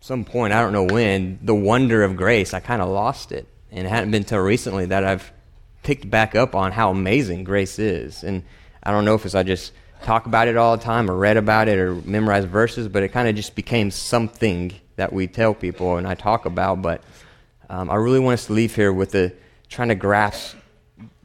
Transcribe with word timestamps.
some 0.00 0.24
point, 0.24 0.52
I 0.52 0.60
don't 0.60 0.72
know 0.72 0.84
when, 0.84 1.38
the 1.42 1.54
wonder 1.54 2.02
of 2.02 2.16
grace, 2.16 2.54
I 2.54 2.60
kind 2.60 2.82
of 2.82 2.88
lost 2.88 3.32
it. 3.32 3.46
And 3.70 3.86
it 3.86 3.90
hadn't 3.90 4.10
been 4.10 4.22
until 4.22 4.38
recently 4.38 4.86
that 4.86 5.04
I've 5.04 5.32
picked 5.82 6.08
back 6.08 6.34
up 6.34 6.54
on 6.54 6.72
how 6.72 6.90
amazing 6.90 7.44
grace 7.44 7.78
is. 7.78 8.22
And 8.22 8.42
I 8.82 8.90
don't 8.90 9.04
know 9.04 9.14
if 9.14 9.24
it's 9.24 9.34
I 9.34 9.42
just 9.42 9.72
talk 10.02 10.26
about 10.26 10.48
it 10.48 10.56
all 10.56 10.76
the 10.76 10.82
time 10.82 11.10
or 11.10 11.16
read 11.16 11.36
about 11.36 11.68
it 11.68 11.78
or 11.78 11.94
memorize 11.94 12.44
verses, 12.44 12.88
but 12.88 13.02
it 13.02 13.08
kind 13.08 13.28
of 13.28 13.34
just 13.34 13.54
became 13.54 13.90
something 13.90 14.72
that 14.96 15.12
we 15.12 15.26
tell 15.26 15.54
people 15.54 15.96
and 15.96 16.06
I 16.06 16.14
talk 16.14 16.46
about. 16.46 16.82
But 16.82 17.02
um, 17.68 17.90
I 17.90 17.96
really 17.96 18.20
want 18.20 18.34
us 18.34 18.46
to 18.46 18.52
leave 18.52 18.74
here 18.74 18.92
with 18.92 19.12
the 19.12 19.32
trying 19.68 19.88
to 19.88 19.94
grasp 19.94 20.56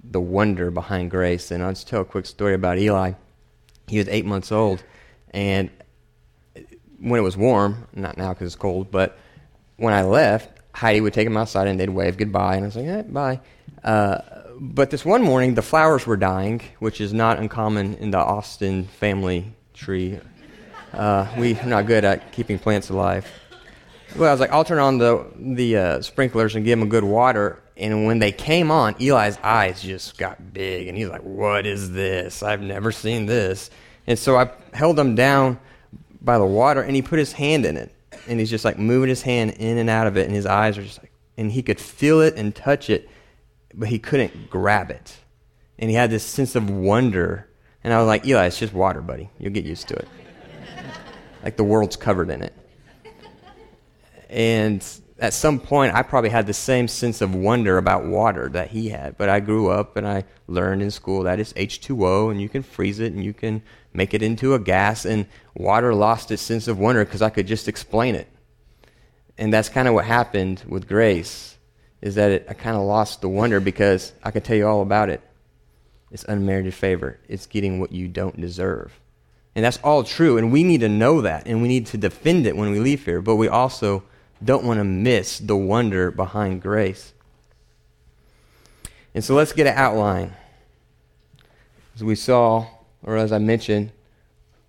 the 0.04 0.22
wonder 0.22 0.72
behind 0.72 1.12
grace. 1.12 1.52
And 1.52 1.64
I'll 1.64 1.72
just 1.72 1.88
tell 1.88 2.02
a 2.02 2.06
quick 2.06 2.26
story 2.26 2.54
about 2.54 2.78
Eli. 2.78 3.14
He 3.88 3.98
was 3.98 4.08
eight 4.08 4.26
months 4.26 4.52
old, 4.52 4.84
and 5.32 5.70
when 7.02 7.20
it 7.20 7.24
was 7.24 7.36
warm, 7.36 7.88
not 7.94 8.18
now 8.18 8.30
because 8.34 8.48
it's 8.48 8.56
cold, 8.56 8.92
but 8.92 9.18
when 9.78 9.94
I 9.94 10.04
left, 10.04 10.50
Heidi 10.74 11.02
would 11.02 11.14
take 11.14 11.28
him 11.28 11.36
outside 11.36 11.68
and 11.68 11.80
they'd 11.80 11.90
wave 11.90 12.18
goodbye, 12.18 12.56
and 12.56 12.64
I 12.64 12.68
was 12.68 12.76
like, 12.76 12.86
eh, 12.86 13.02
bye. 13.02 13.40
Uh, 13.84 14.20
but 14.60 14.92
this 14.92 15.04
one 15.04 15.24
morning, 15.24 15.56
the 15.56 15.64
flowers 15.64 16.06
were 16.06 16.18
dying, 16.18 16.62
which 16.80 17.02
is 17.02 17.14
not 17.14 17.40
uncommon 17.40 17.96
in 17.96 18.12
the 18.12 18.20
Austin 18.20 18.86
family 18.86 19.54
tree. 19.74 20.20
Uh, 20.94 21.28
we're 21.38 21.62
not 21.66 21.88
good 21.88 22.06
at 22.06 22.32
keeping 22.32 22.60
plants 22.60 22.90
alive. 22.90 23.28
Well, 24.16 24.30
I 24.30 24.32
was 24.32 24.40
like, 24.40 24.52
I'll 24.52 24.66
turn 24.66 24.80
on 24.80 24.98
the 24.98 25.26
the 25.38 25.78
uh, 25.78 26.02
sprinklers 26.02 26.56
and 26.56 26.66
give 26.66 26.78
them 26.78 26.88
a 26.88 26.92
good 26.92 27.04
water. 27.04 27.62
And 27.78 28.06
when 28.06 28.20
they 28.20 28.34
came 28.34 28.70
on, 28.70 28.96
Eli's 29.00 29.38
eyes 29.42 29.82
just 29.82 30.18
got 30.18 30.54
big, 30.54 30.88
and 30.88 30.98
he's 30.98 31.08
like, 31.08 31.22
"What 31.22 31.66
is 31.66 31.94
this? 31.94 32.44
I've 32.44 32.62
never 32.62 32.92
seen 32.92 33.26
this." 33.26 33.72
And 34.06 34.20
so 34.20 34.38
I 34.38 34.52
held 34.74 34.98
them 34.98 35.16
down 35.16 35.60
by 36.22 36.38
the 36.38 36.46
water, 36.46 36.82
and 36.82 36.96
he 36.96 37.02
put 37.02 37.20
his 37.20 37.34
hand 37.34 37.66
in 37.66 37.78
it, 37.78 37.94
and 38.28 38.40
he's 38.40 38.50
just 38.50 38.66
like 38.66 38.78
moving 38.78 39.10
his 39.10 39.22
hand 39.22 39.52
in 39.52 39.78
and 39.78 39.90
out 39.90 40.08
of 40.08 40.18
it, 40.18 40.26
and 40.26 40.36
his 40.36 40.46
eyes 40.46 40.78
are 40.78 40.84
just 40.84 41.00
like, 41.00 41.12
and 41.38 41.52
he 41.52 41.64
could 41.64 41.80
feel 41.80 42.22
it 42.22 42.36
and 42.36 42.56
touch 42.56 42.90
it, 42.90 43.10
but 43.74 43.90
he 43.90 44.00
couldn't 44.00 44.50
grab 44.50 44.92
it, 44.92 45.18
and 45.80 45.90
he 45.90 45.96
had 45.96 46.10
this 46.10 46.24
sense 46.24 46.56
of 46.56 46.70
wonder. 46.70 47.48
And 47.84 47.94
I 47.94 47.98
was 47.98 48.08
like, 48.08 48.28
Eli, 48.28 48.46
it's 48.46 48.60
just 48.60 48.74
water, 48.74 49.02
buddy. 49.02 49.32
You'll 49.40 49.54
get 49.54 49.66
used 49.66 49.88
to 49.88 49.96
it. 49.96 50.08
like 51.44 51.58
the 51.58 51.64
world's 51.64 51.96
covered 51.96 52.30
in 52.30 52.44
it. 52.44 52.54
And 54.30 54.86
at 55.22 55.34
some 55.34 55.60
point, 55.60 55.94
I 55.94 56.02
probably 56.02 56.32
had 56.32 56.48
the 56.48 56.54
same 56.54 56.88
sense 56.88 57.22
of 57.22 57.36
wonder 57.36 57.78
about 57.78 58.06
water 58.06 58.50
that 58.50 58.70
he 58.70 58.90
had. 58.90 59.18
But 59.18 59.30
I 59.30 59.40
grew 59.40 59.70
up 59.70 59.96
and 59.96 60.08
I 60.08 60.24
learned 60.48 60.82
in 60.82 60.90
school 60.90 61.24
that 61.24 61.40
it's 61.40 61.54
H2O 61.54 62.32
and 62.32 62.42
you 62.42 62.50
can 62.50 62.64
freeze 62.64 63.00
it 63.00 63.14
and 63.14 63.24
you 63.24 63.34
can 63.34 63.62
make 63.94 64.14
it 64.14 64.22
into 64.22 64.54
a 64.54 64.60
gas. 64.60 65.06
And 65.06 65.26
water 65.56 65.94
lost 65.94 66.32
its 66.32 66.42
sense 66.42 66.68
of 66.68 66.80
wonder 66.80 67.04
because 67.04 67.22
I 67.22 67.30
could 67.30 67.48
just 67.48 67.68
explain 67.68 68.16
it. 68.16 68.28
And 69.38 69.54
that's 69.54 69.70
kind 69.70 69.88
of 69.88 69.94
what 69.94 70.06
happened 70.06 70.64
with 70.68 70.88
grace, 70.88 71.58
is 72.02 72.16
that 72.16 72.32
it, 72.32 72.46
I 72.50 72.54
kind 72.54 72.76
of 72.76 72.84
lost 72.84 73.22
the 73.22 73.30
wonder 73.30 73.60
because 73.60 74.14
I 74.24 74.32
could 74.32 74.44
tell 74.44 74.58
you 74.58 74.68
all 74.68 74.82
about 74.82 75.10
it. 75.10 75.22
It's 76.12 76.26
unmerited 76.26 76.74
favor. 76.74 77.20
It's 77.28 77.46
getting 77.46 77.80
what 77.80 77.92
you 77.92 78.08
don't 78.08 78.40
deserve. 78.40 79.00
And 79.56 79.66
that's 79.66 79.80
all 79.84 80.04
true. 80.04 80.38
And 80.38 80.52
we 80.52 80.64
need 80.64 80.82
to 80.82 80.90
know 80.90 81.22
that. 81.22 81.48
And 81.48 81.62
we 81.62 81.68
need 81.68 81.86
to 81.88 81.98
defend 81.98 82.46
it 82.46 82.56
when 82.56 82.72
we 82.72 82.80
leave 82.80 83.06
here. 83.06 83.22
But 83.22 83.38
we 83.38 83.48
also 83.48 84.04
don't 84.44 84.64
want 84.66 84.80
to 84.80 84.84
miss 84.84 85.40
the 85.40 85.56
wonder 85.56 86.12
behind 86.12 86.62
grace. 86.62 87.14
And 89.14 89.24
so 89.24 89.36
let's 89.36 89.54
get 89.54 89.68
an 89.68 89.78
outline. 89.78 90.34
As 91.96 92.04
we 92.04 92.16
saw, 92.16 92.68
or 93.04 93.18
as 93.18 93.32
I 93.32 93.38
mentioned, 93.38 93.92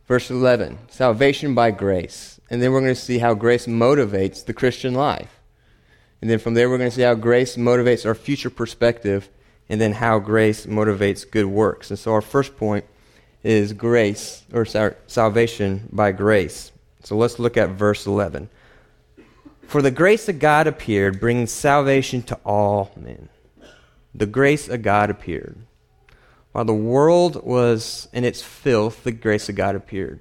verse 0.06 0.30
11 0.30 0.78
salvation 0.88 1.55
by 1.55 1.70
grace. 1.70 2.41
And 2.50 2.61
then 2.61 2.72
we're 2.72 2.80
going 2.80 2.94
to 2.94 3.00
see 3.00 3.19
how 3.19 3.34
grace 3.34 3.66
motivates 3.66 4.44
the 4.44 4.52
Christian 4.52 4.94
life. 4.94 5.41
And 6.20 6.30
then 6.30 6.39
from 6.39 6.55
there, 6.55 6.69
we're 6.69 6.78
going 6.78 6.91
to 6.91 6.94
see 6.94 7.02
how 7.02 7.14
grace 7.14 7.56
motivates 7.56 8.06
our 8.06 8.14
future 8.14 8.50
perspective, 8.50 9.28
and 9.68 9.80
then 9.80 9.92
how 9.92 10.18
grace 10.18 10.67
motivates 10.67 11.29
good 11.29 11.46
works. 11.46 11.90
And 11.90 11.98
so 11.98 12.12
our 12.12 12.20
first 12.20 12.56
point 12.56 12.84
is 13.42 13.73
grace, 13.73 14.45
or 14.52 14.64
salvation 14.64 15.89
by 15.90 16.12
grace. 16.12 16.70
So 17.02 17.17
let's 17.17 17.39
look 17.39 17.56
at 17.56 17.70
verse 17.70 18.06
11. 18.06 18.51
For 19.67 19.83
the 19.83 19.90
grace 19.90 20.29
of 20.29 20.39
God 20.39 20.67
appeared, 20.67 21.18
bringing 21.18 21.46
salvation 21.46 22.23
to 22.24 22.39
all 22.45 22.92
men. 22.95 23.29
The 24.14 24.27
grace 24.27 24.68
of 24.68 24.83
God 24.83 25.11
appeared. 25.11 25.56
While 26.52 26.64
the 26.67 26.74
world 26.74 27.45
was 27.45 28.08
in 28.13 28.24
its 28.24 28.42
filth, 28.42 29.05
the 29.05 29.13
grace 29.13 29.48
of 29.48 29.57
God 29.57 29.74
appeared. 29.74 30.20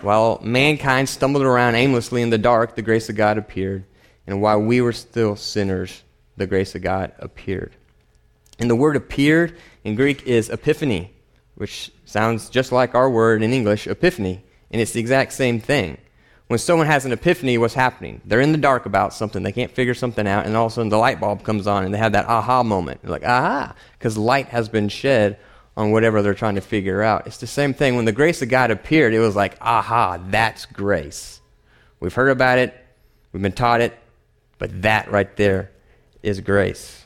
While 0.00 0.40
mankind 0.42 1.08
stumbled 1.08 1.44
around 1.44 1.74
aimlessly 1.76 2.20
in 2.20 2.30
the 2.30 2.38
dark, 2.38 2.74
the 2.74 2.82
grace 2.82 3.08
of 3.08 3.16
God 3.16 3.38
appeared. 3.38 3.84
And 4.26 4.42
while 4.42 4.60
we 4.60 4.80
were 4.80 4.92
still 4.92 5.36
sinners, 5.36 6.02
the 6.36 6.46
grace 6.46 6.74
of 6.74 6.82
God 6.82 7.12
appeared. 7.18 7.74
And 8.58 8.68
the 8.68 8.76
word 8.76 8.96
appeared 8.96 9.56
in 9.84 9.94
Greek 9.94 10.24
is 10.24 10.50
epiphany, 10.50 11.12
which 11.54 11.92
sounds 12.04 12.50
just 12.50 12.72
like 12.72 12.94
our 12.94 13.08
word 13.08 13.42
in 13.42 13.52
English, 13.52 13.86
epiphany. 13.86 14.44
And 14.70 14.80
it's 14.80 14.92
the 14.92 15.00
exact 15.00 15.32
same 15.32 15.60
thing 15.60 15.98
when 16.48 16.58
someone 16.58 16.86
has 16.86 17.04
an 17.04 17.12
epiphany, 17.12 17.58
what's 17.58 17.74
happening? 17.74 18.20
They're 18.24 18.40
in 18.40 18.52
the 18.52 18.58
dark 18.58 18.86
about 18.86 19.12
something, 19.12 19.42
they 19.42 19.52
can't 19.52 19.72
figure 19.72 19.94
something 19.94 20.26
out, 20.26 20.46
and 20.46 20.56
all 20.56 20.66
of 20.66 20.72
a 20.72 20.74
sudden 20.76 20.90
the 20.90 20.98
light 20.98 21.18
bulb 21.18 21.42
comes 21.42 21.66
on 21.66 21.84
and 21.84 21.92
they 21.92 21.98
have 21.98 22.12
that 22.12 22.26
aha 22.26 22.62
moment. 22.62 23.02
They're 23.02 23.10
like, 23.10 23.24
aha, 23.24 23.74
because 23.98 24.16
light 24.16 24.48
has 24.48 24.68
been 24.68 24.88
shed 24.88 25.38
on 25.76 25.90
whatever 25.90 26.22
they're 26.22 26.34
trying 26.34 26.54
to 26.54 26.60
figure 26.60 27.02
out. 27.02 27.26
It's 27.26 27.38
the 27.38 27.46
same 27.46 27.74
thing. 27.74 27.96
When 27.96 28.04
the 28.04 28.12
grace 28.12 28.40
of 28.42 28.48
God 28.48 28.70
appeared, 28.70 29.12
it 29.12 29.18
was 29.18 29.34
like, 29.34 29.56
aha, 29.60 30.18
that's 30.28 30.66
grace. 30.66 31.40
We've 31.98 32.14
heard 32.14 32.30
about 32.30 32.58
it, 32.58 32.74
we've 33.32 33.42
been 33.42 33.52
taught 33.52 33.80
it, 33.80 33.98
but 34.58 34.82
that 34.82 35.10
right 35.10 35.36
there 35.36 35.70
is 36.22 36.40
grace. 36.40 37.04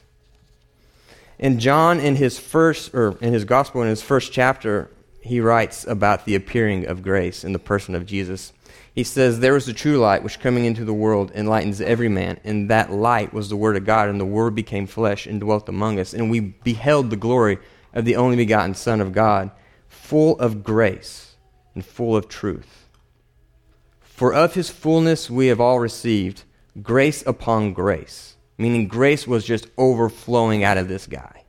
And 1.39 1.59
John, 1.59 1.99
in 1.99 2.17
his 2.17 2.39
first, 2.39 2.95
or 2.95 3.17
in 3.23 3.33
his 3.33 3.47
gospel, 3.47 3.81
in 3.81 3.89
his 3.89 4.03
first 4.03 4.33
chapter, 4.33 4.91
he 5.23 5.41
writes 5.41 5.87
about 5.87 6.27
the 6.27 6.35
appearing 6.35 6.87
of 6.87 7.03
grace 7.03 7.43
in 7.45 7.53
the 7.53 7.59
person 7.59 7.95
of 7.95 8.05
Jesus. 8.05 8.53
He 8.95 9.05
says, 9.05 9.39
There 9.39 9.55
was 9.55 9.67
the 9.67 9.73
true 9.73 9.99
light 9.99 10.23
which 10.23 10.41
coming 10.41 10.65
into 10.65 10.85
the 10.85 10.95
world 10.95 11.31
enlightens 11.35 11.81
every 11.81 12.09
man, 12.09 12.41
and 12.45 12.69
that 12.71 12.93
light 12.93 13.33
was 13.33 13.49
the 13.49 13.57
Word 13.57 13.77
of 13.77 13.85
God, 13.85 14.09
and 14.09 14.21
the 14.21 14.25
Word 14.25 14.55
became 14.55 14.87
flesh 14.87 15.27
and 15.27 15.41
dwelt 15.41 15.69
among 15.69 16.01
us, 16.01 16.13
and 16.13 16.31
we 16.31 16.41
beheld 16.41 17.11
the 17.11 17.17
glory 17.17 17.59
of 17.93 18.05
the 18.05 18.17
only 18.17 18.37
begotten 18.37 18.75
Son 18.75 19.01
of 19.01 19.13
God, 19.13 19.51
full 19.89 20.39
of 20.39 20.65
grace 20.65 21.37
and 21.75 21.85
full 21.85 22.17
of 22.17 22.29
truth. 22.29 22.89
For 24.01 24.35
of 24.35 24.55
his 24.55 24.71
fullness 24.71 25.31
we 25.31 25.47
have 25.47 25.61
all 25.61 25.81
received 25.81 26.45
grace 26.83 27.25
upon 27.27 27.73
grace, 27.73 28.37
meaning 28.59 28.87
grace 28.87 29.27
was 29.27 29.45
just 29.45 29.69
overflowing 29.79 30.63
out 30.63 30.79
of 30.79 30.89
this 30.89 31.07
guy. 31.07 31.45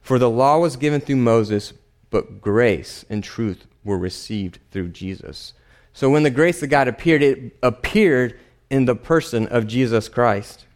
For 0.00 0.18
the 0.18 0.30
law 0.30 0.58
was 0.58 0.76
given 0.76 1.00
through 1.00 1.16
Moses, 1.16 1.72
but 2.10 2.40
grace 2.40 3.04
and 3.08 3.22
truth 3.22 3.66
were 3.84 3.98
received 3.98 4.58
through 4.70 4.88
Jesus. 4.88 5.54
So 5.94 6.10
when 6.10 6.24
the 6.24 6.30
grace 6.30 6.62
of 6.62 6.68
God 6.68 6.88
appeared, 6.88 7.22
it 7.22 7.56
appeared 7.62 8.38
in 8.68 8.84
the 8.84 8.96
person 8.96 9.46
of 9.46 9.68
Jesus 9.68 10.08
Christ. 10.08 10.66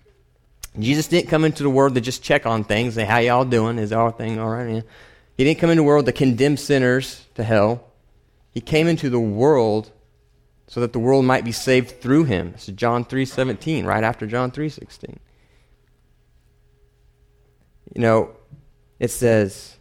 Jesus 0.79 1.09
didn't 1.09 1.29
come 1.29 1.45
into 1.45 1.65
the 1.65 1.71
world 1.71 1.97
to 1.97 2.01
just 2.01 2.23
check 2.23 2.47
on 2.47 2.63
things, 2.63 2.95
say, 2.95 3.05
how 3.05 3.19
y'all 3.19 3.45
doing? 3.45 3.79
Is 3.79 3.93
our 3.93 4.13
thing 4.13 4.39
all 4.39 4.49
right? 4.49 4.77
Yeah. 4.77 4.81
He 5.37 5.43
didn't 5.43 5.59
come 5.59 5.71
into 5.71 5.83
the 5.83 5.87
world 5.87 6.07
to 6.07 6.13
condemn 6.13 6.57
sinners 6.57 7.27
to 7.35 7.43
hell. 7.43 7.85
He 8.53 8.61
came 8.61 8.87
into 8.87 9.11
the 9.11 9.19
world 9.19 9.91
so 10.69 10.81
that 10.81 10.93
the 10.93 11.01
world 11.01 11.25
might 11.25 11.45
be 11.45 11.53
saved 11.53 12.01
through 12.01 12.25
him. 12.25 12.53
This 12.53 12.69
is 12.69 12.77
John 12.77 13.05
3.17, 13.05 13.85
right 13.85 14.05
after 14.05 14.25
John 14.25 14.53
3.16. 14.53 15.17
You 17.95 18.03
know, 18.03 18.37
it 19.01 19.11
says 19.11 19.79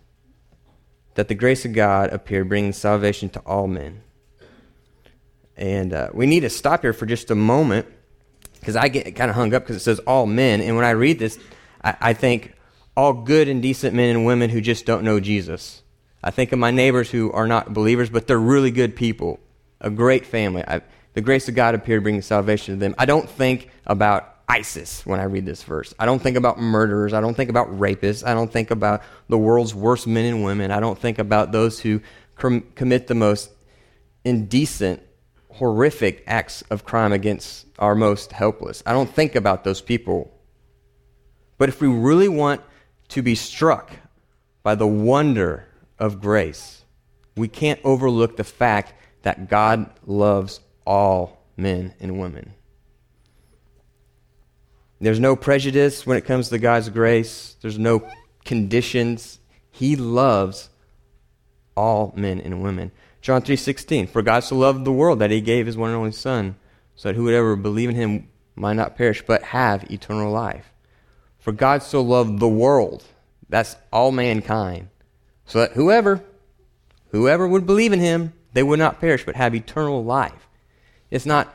that 1.13 1.27
the 1.27 1.35
grace 1.35 1.63
of 1.63 1.73
God 1.73 2.11
appeared, 2.11 2.49
bringing 2.49 2.73
salvation 2.73 3.29
to 3.29 3.39
all 3.41 3.67
men. 3.67 4.01
And 5.57 5.91
uh, 5.91 6.09
we 6.13 6.27
need 6.27 6.41
to 6.41 6.49
stop 6.49 6.83
here 6.83 6.93
for 6.93 7.05
just 7.05 7.31
a 7.31 7.35
moment 7.35 7.87
because 8.59 8.75
I 8.75 8.87
get 8.89 9.15
kind 9.15 9.29
of 9.29 9.35
hung 9.35 9.53
up 9.53 9.63
because 9.63 9.75
it 9.75 9.81
says 9.81 9.99
all 9.99 10.25
men. 10.25 10.61
And 10.61 10.75
when 10.75 10.85
I 10.85 10.91
read 10.91 11.19
this, 11.19 11.39
I, 11.83 11.95
I, 11.99 12.13
think 12.13 12.53
all 12.95 13.13
good 13.13 13.47
and 13.47 13.61
decent 13.61 13.95
men 13.95 14.15
and 14.15 14.25
women 14.25 14.49
who 14.49 14.61
just 14.61 14.85
don't 14.85 15.03
know 15.03 15.19
Jesus. 15.19 15.81
I 16.23 16.31
think 16.31 16.51
of 16.51 16.59
my 16.59 16.71
neighbors 16.71 17.09
who 17.09 17.31
are 17.31 17.47
not 17.47 17.73
believers, 17.73 18.09
but 18.09 18.27
they're 18.27 18.39
really 18.39 18.71
good 18.71 18.95
people, 18.95 19.39
a 19.81 19.89
great 19.89 20.25
family. 20.25 20.63
I, 20.67 20.81
the 21.13 21.21
grace 21.21 21.47
of 21.49 21.55
God 21.55 21.73
appeared 21.73 22.03
bringing 22.03 22.21
salvation 22.21 22.75
to 22.75 22.79
them. 22.79 22.93
I 22.97 23.05
don't 23.05 23.27
think 23.27 23.69
about 23.85 24.35
ISIS 24.47 25.05
when 25.05 25.19
I 25.19 25.23
read 25.23 25.45
this 25.45 25.63
verse. 25.63 25.93
I 25.97 26.05
don't 26.05 26.21
think 26.21 26.37
about 26.37 26.59
murderers. 26.59 27.13
I 27.13 27.21
don't 27.21 27.33
think 27.33 27.49
about 27.49 27.67
rapists. 27.79 28.25
I 28.25 28.33
don't 28.33 28.51
think 28.51 28.71
about 28.71 29.01
the 29.27 29.37
world's 29.37 29.73
worst 29.73 30.07
men 30.07 30.25
and 30.25 30.43
women. 30.43 30.71
I 30.71 30.79
don't 30.79 30.97
think 30.97 31.19
about 31.19 31.51
those 31.51 31.79
who 31.79 32.01
com- 32.35 32.65
commit 32.75 33.07
the 33.07 33.15
most 33.15 33.49
indecent 34.23 35.01
horrific 35.57 36.23
acts 36.27 36.61
of 36.69 36.85
crime 36.85 37.11
against 37.11 37.65
our 37.79 37.95
most 37.95 38.31
helpless. 38.31 38.83
I 38.85 38.93
don't 38.93 39.09
think 39.09 39.35
about 39.35 39.63
those 39.63 39.81
people. 39.81 40.31
But 41.57 41.69
if 41.69 41.81
we 41.81 41.87
really 41.87 42.27
want 42.27 42.61
to 43.09 43.21
be 43.21 43.33
struck 43.33 43.91
by 44.61 44.75
the 44.75 44.87
wonder 44.87 45.65
of 45.97 46.21
grace, 46.21 46.83
we 47.35 47.47
can't 47.47 47.79
overlook 47.83 48.37
the 48.37 48.43
fact 48.43 48.93
that 49.23 49.49
God 49.49 49.89
loves 50.05 50.59
all 50.85 51.43
men 51.57 51.93
and 51.99 52.19
women. 52.19 52.53
There's 55.01 55.19
no 55.19 55.35
prejudice 55.35 56.05
when 56.05 56.17
it 56.17 56.25
comes 56.25 56.49
to 56.49 56.59
God's 56.59 56.89
grace, 56.89 57.55
there's 57.61 57.79
no 57.79 58.07
conditions. 58.45 59.39
He 59.71 59.95
loves 59.95 60.69
all 61.75 62.13
men 62.15 62.39
and 62.39 62.63
women. 62.63 62.91
John 63.27 63.41
3:16 63.41 64.07
For 64.07 64.21
God 64.21 64.39
so 64.39 64.55
loved 64.55 64.85
the 64.85 64.91
world 64.93 65.19
that 65.19 65.31
he 65.31 65.41
gave 65.41 65.65
his 65.65 65.75
one 65.75 65.89
and 65.89 65.97
only 65.97 66.13
son 66.13 66.55
so 66.95 67.09
that 67.09 67.17
whoever 67.17 67.57
believe 67.57 67.89
in 67.89 67.95
him 67.95 68.29
might 68.55 68.77
not 68.77 68.95
perish 68.95 69.21
but 69.21 69.43
have 69.43 69.91
eternal 69.91 70.31
life. 70.31 70.71
For 71.37 71.51
God 71.51 71.83
so 71.83 72.01
loved 72.01 72.39
the 72.39 72.47
world, 72.47 73.03
that's 73.49 73.75
all 73.91 74.13
mankind, 74.13 74.87
so 75.45 75.59
that 75.59 75.73
whoever 75.73 76.23
whoever 77.09 77.45
would 77.45 77.65
believe 77.65 77.91
in 77.91 77.99
him, 77.99 78.31
they 78.53 78.63
would 78.63 78.79
not 78.79 79.01
perish 79.01 79.25
but 79.25 79.35
have 79.35 79.53
eternal 79.53 80.05
life. 80.05 80.47
It's 81.11 81.25
not 81.25 81.53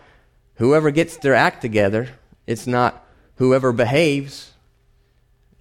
whoever 0.57 0.91
gets 0.91 1.17
their 1.17 1.35
act 1.35 1.63
together, 1.63 2.11
it's 2.47 2.67
not 2.67 3.03
whoever 3.37 3.73
behaves, 3.73 4.53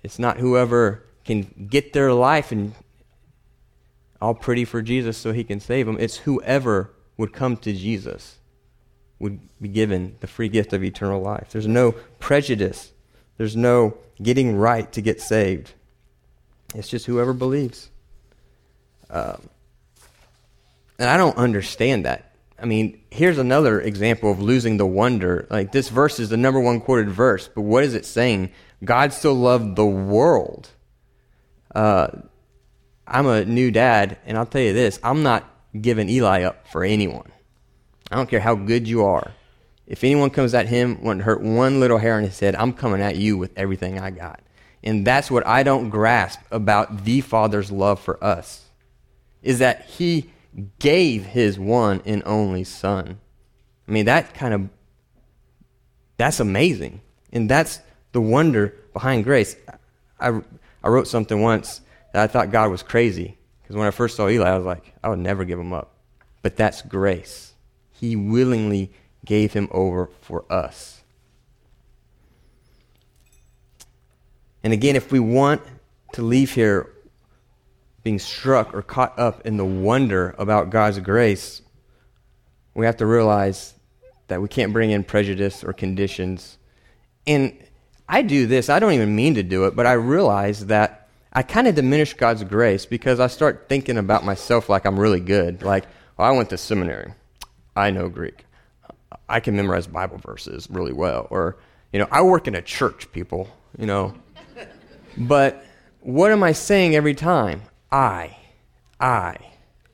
it's 0.03 0.19
not 0.19 0.39
whoever 0.39 1.05
can 1.23 1.67
get 1.69 1.93
their 1.93 2.11
life 2.11 2.51
and 2.51 2.73
all 4.21 4.33
pretty 4.33 4.65
for 4.65 4.81
Jesus 4.81 5.17
so 5.17 5.33
he 5.33 5.43
can 5.43 5.59
save 5.59 5.85
them. 5.85 5.97
It's 5.99 6.17
whoever 6.17 6.91
would 7.17 7.33
come 7.33 7.57
to 7.57 7.73
Jesus 7.73 8.37
would 9.19 9.39
be 9.61 9.69
given 9.69 10.15
the 10.19 10.27
free 10.27 10.49
gift 10.49 10.73
of 10.73 10.83
eternal 10.83 11.21
life. 11.21 11.49
There's 11.51 11.67
no 11.67 11.93
prejudice, 12.19 12.91
there's 13.37 13.55
no 13.55 13.97
getting 14.21 14.55
right 14.55 14.91
to 14.93 15.01
get 15.01 15.21
saved. 15.21 15.73
It's 16.75 16.87
just 16.87 17.05
whoever 17.05 17.33
believes. 17.33 17.89
Um, 19.09 19.41
and 20.97 21.09
I 21.09 21.17
don't 21.17 21.37
understand 21.37 22.05
that. 22.05 22.35
I 22.61 22.65
mean, 22.65 23.01
here's 23.09 23.39
another 23.39 23.81
example 23.81 24.31
of 24.31 24.39
losing 24.39 24.77
the 24.77 24.85
wonder. 24.85 25.47
Like, 25.49 25.71
this 25.71 25.89
verse 25.89 26.19
is 26.19 26.29
the 26.29 26.37
number 26.37 26.59
one 26.59 26.79
quoted 26.79 27.09
verse, 27.09 27.47
but 27.47 27.61
what 27.61 27.83
is 27.83 27.95
it 27.95 28.05
saying? 28.05 28.51
God 28.83 29.11
still 29.11 29.33
loved 29.33 29.75
the 29.75 29.85
world. 29.85 30.69
Uh, 31.73 32.07
I'm 33.11 33.27
a 33.27 33.43
new 33.43 33.71
dad, 33.71 34.17
and 34.25 34.37
I'll 34.37 34.45
tell 34.45 34.61
you 34.61 34.73
this 34.73 34.99
I'm 35.03 35.21
not 35.21 35.43
giving 35.79 36.09
Eli 36.09 36.43
up 36.43 36.67
for 36.69 36.83
anyone. 36.83 37.31
I 38.09 38.15
don't 38.15 38.29
care 38.29 38.39
how 38.39 38.55
good 38.55 38.87
you 38.87 39.03
are. 39.03 39.31
If 39.85 40.03
anyone 40.05 40.29
comes 40.29 40.53
at 40.53 40.69
him, 40.69 41.03
want 41.03 41.19
to 41.19 41.25
hurt 41.25 41.41
one 41.41 41.81
little 41.81 41.97
hair 41.97 42.15
on 42.15 42.23
his 42.23 42.39
head, 42.39 42.55
I'm 42.55 42.71
coming 42.71 43.01
at 43.01 43.17
you 43.17 43.37
with 43.37 43.51
everything 43.57 43.99
I 43.99 44.09
got. 44.09 44.39
And 44.83 45.05
that's 45.05 45.29
what 45.29 45.45
I 45.45 45.63
don't 45.63 45.89
grasp 45.89 46.39
about 46.49 47.03
the 47.03 47.21
Father's 47.21 47.71
love 47.71 47.99
for 47.99 48.21
us, 48.23 48.65
is 49.43 49.59
that 49.59 49.85
he 49.85 50.29
gave 50.79 51.25
his 51.25 51.59
one 51.59 52.01
and 52.05 52.23
only 52.25 52.63
Son. 52.63 53.19
I 53.87 53.91
mean, 53.91 54.05
that 54.05 54.33
kind 54.33 54.53
of, 54.53 54.69
that's 56.17 56.39
amazing. 56.39 57.01
And 57.33 57.49
that's 57.49 57.79
the 58.13 58.21
wonder 58.21 58.73
behind 58.93 59.25
grace. 59.25 59.57
I, 60.19 60.41
I 60.83 60.87
wrote 60.87 61.07
something 61.07 61.41
once 61.41 61.81
that 62.11 62.23
I 62.23 62.27
thought 62.27 62.51
God 62.51 62.71
was 62.71 62.83
crazy. 62.83 63.37
Because 63.61 63.75
when 63.75 63.87
I 63.87 63.91
first 63.91 64.15
saw 64.15 64.27
Eli, 64.27 64.49
I 64.49 64.57
was 64.57 64.65
like, 64.65 64.93
I 65.03 65.09
would 65.09 65.19
never 65.19 65.45
give 65.45 65.59
him 65.59 65.73
up. 65.73 65.95
But 66.41 66.55
that's 66.57 66.81
grace. 66.81 67.53
He 67.91 68.15
willingly 68.15 68.91
gave 69.23 69.53
him 69.53 69.69
over 69.71 70.09
for 70.21 70.45
us. 70.51 71.01
And 74.63 74.73
again, 74.73 74.95
if 74.95 75.11
we 75.11 75.19
want 75.19 75.61
to 76.13 76.21
leave 76.21 76.51
here 76.51 76.91
being 78.03 78.19
struck 78.19 78.73
or 78.73 78.81
caught 78.81 79.17
up 79.17 79.45
in 79.45 79.57
the 79.57 79.65
wonder 79.65 80.35
about 80.37 80.69
God's 80.69 80.99
grace, 80.99 81.61
we 82.73 82.85
have 82.85 82.97
to 82.97 83.05
realize 83.05 83.73
that 84.27 84.41
we 84.41 84.47
can't 84.47 84.73
bring 84.73 84.91
in 84.91 85.03
prejudice 85.03 85.63
or 85.63 85.73
conditions. 85.73 86.57
And 87.27 87.57
I 88.07 88.21
do 88.21 88.47
this, 88.47 88.69
I 88.69 88.79
don't 88.79 88.93
even 88.93 89.15
mean 89.15 89.35
to 89.35 89.43
do 89.43 89.65
it, 89.65 89.75
but 89.75 89.85
I 89.85 89.93
realize 89.93 90.67
that 90.67 91.00
I 91.33 91.43
kind 91.43 91.67
of 91.67 91.75
diminish 91.75 92.13
God's 92.13 92.43
grace 92.43 92.85
because 92.85 93.19
I 93.19 93.27
start 93.27 93.67
thinking 93.69 93.97
about 93.97 94.25
myself 94.25 94.67
like 94.67 94.85
I'm 94.85 94.99
really 94.99 95.21
good. 95.21 95.63
Like, 95.63 95.85
oh, 96.19 96.23
I 96.23 96.31
went 96.31 96.49
to 96.49 96.57
seminary. 96.57 97.13
I 97.75 97.91
know 97.91 98.09
Greek. 98.09 98.45
I 99.29 99.39
can 99.39 99.55
memorize 99.55 99.87
Bible 99.87 100.17
verses 100.17 100.67
really 100.69 100.91
well. 100.91 101.27
Or, 101.29 101.57
you 101.93 101.99
know, 101.99 102.07
I 102.11 102.21
work 102.21 102.47
in 102.47 102.55
a 102.55 102.61
church, 102.61 103.09
people, 103.13 103.47
you 103.77 103.85
know. 103.85 104.13
but 105.17 105.63
what 106.01 106.31
am 106.31 106.43
I 106.43 106.51
saying 106.51 106.95
every 106.95 107.15
time? 107.15 107.61
I, 107.91 108.35
I, 108.99 109.37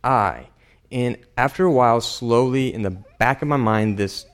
I. 0.04 0.48
And 0.92 1.18
after 1.38 1.66
a 1.66 1.72
while, 1.72 2.02
slowly 2.02 2.74
in 2.74 2.82
the 2.82 2.92
back 3.20 3.44
of 3.44 3.48
my 3.48 3.58
mind, 3.58 3.98
this 3.98 4.26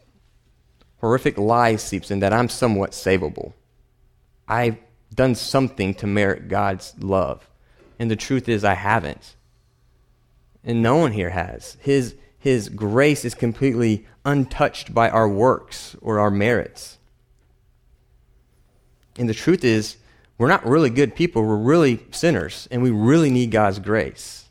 horrific 1.02 1.38
lie 1.38 1.76
seeps 1.76 2.12
in 2.12 2.20
that 2.20 2.32
I'm 2.32 2.48
somewhat 2.48 2.92
savable. 2.92 3.52
I 4.48 4.78
done 5.14 5.36
something 5.36 5.94
to 5.96 6.08
merit 6.08 6.48
God's 6.48 6.94
love. 7.00 7.50
And 8.00 8.10
the 8.12 8.16
truth 8.16 8.50
is, 8.50 8.64
I 8.64 8.74
haven't. 8.74 9.36
And 10.64 10.82
no 10.82 10.98
one 10.98 11.12
here 11.12 11.30
has. 11.30 11.78
His, 11.80 12.16
his 12.38 12.70
grace 12.70 13.24
is 13.24 13.34
completely 13.34 14.06
untouched 14.26 14.94
by 14.94 15.10
our 15.10 15.28
works 15.30 15.96
or 16.02 16.20
our 16.20 16.32
merits. 16.32 16.98
And 19.18 19.30
the 19.30 19.34
truth 19.34 19.64
is, 19.64 19.98
we're 20.38 20.48
not 20.48 20.66
really 20.66 20.90
good 20.90 21.16
people. 21.16 21.44
We're 21.44 21.56
really 21.56 22.06
sinners, 22.12 22.68
and 22.72 22.82
we 22.82 22.90
really 22.90 23.30
need 23.30 23.52
God's 23.52 23.80
grace. 23.80 24.50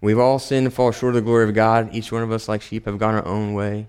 We've 0.00 0.18
all 0.18 0.38
sinned 0.38 0.66
and 0.66 0.74
fall 0.74 0.92
short 0.92 1.10
of 1.10 1.16
the 1.16 1.26
glory 1.26 1.48
of 1.48 1.54
God. 1.54 1.94
Each 1.94 2.10
one 2.10 2.22
of 2.22 2.32
us, 2.32 2.48
like 2.48 2.62
sheep, 2.62 2.86
have 2.86 2.98
gone 2.98 3.14
our 3.14 3.26
own 3.26 3.52
way. 3.52 3.88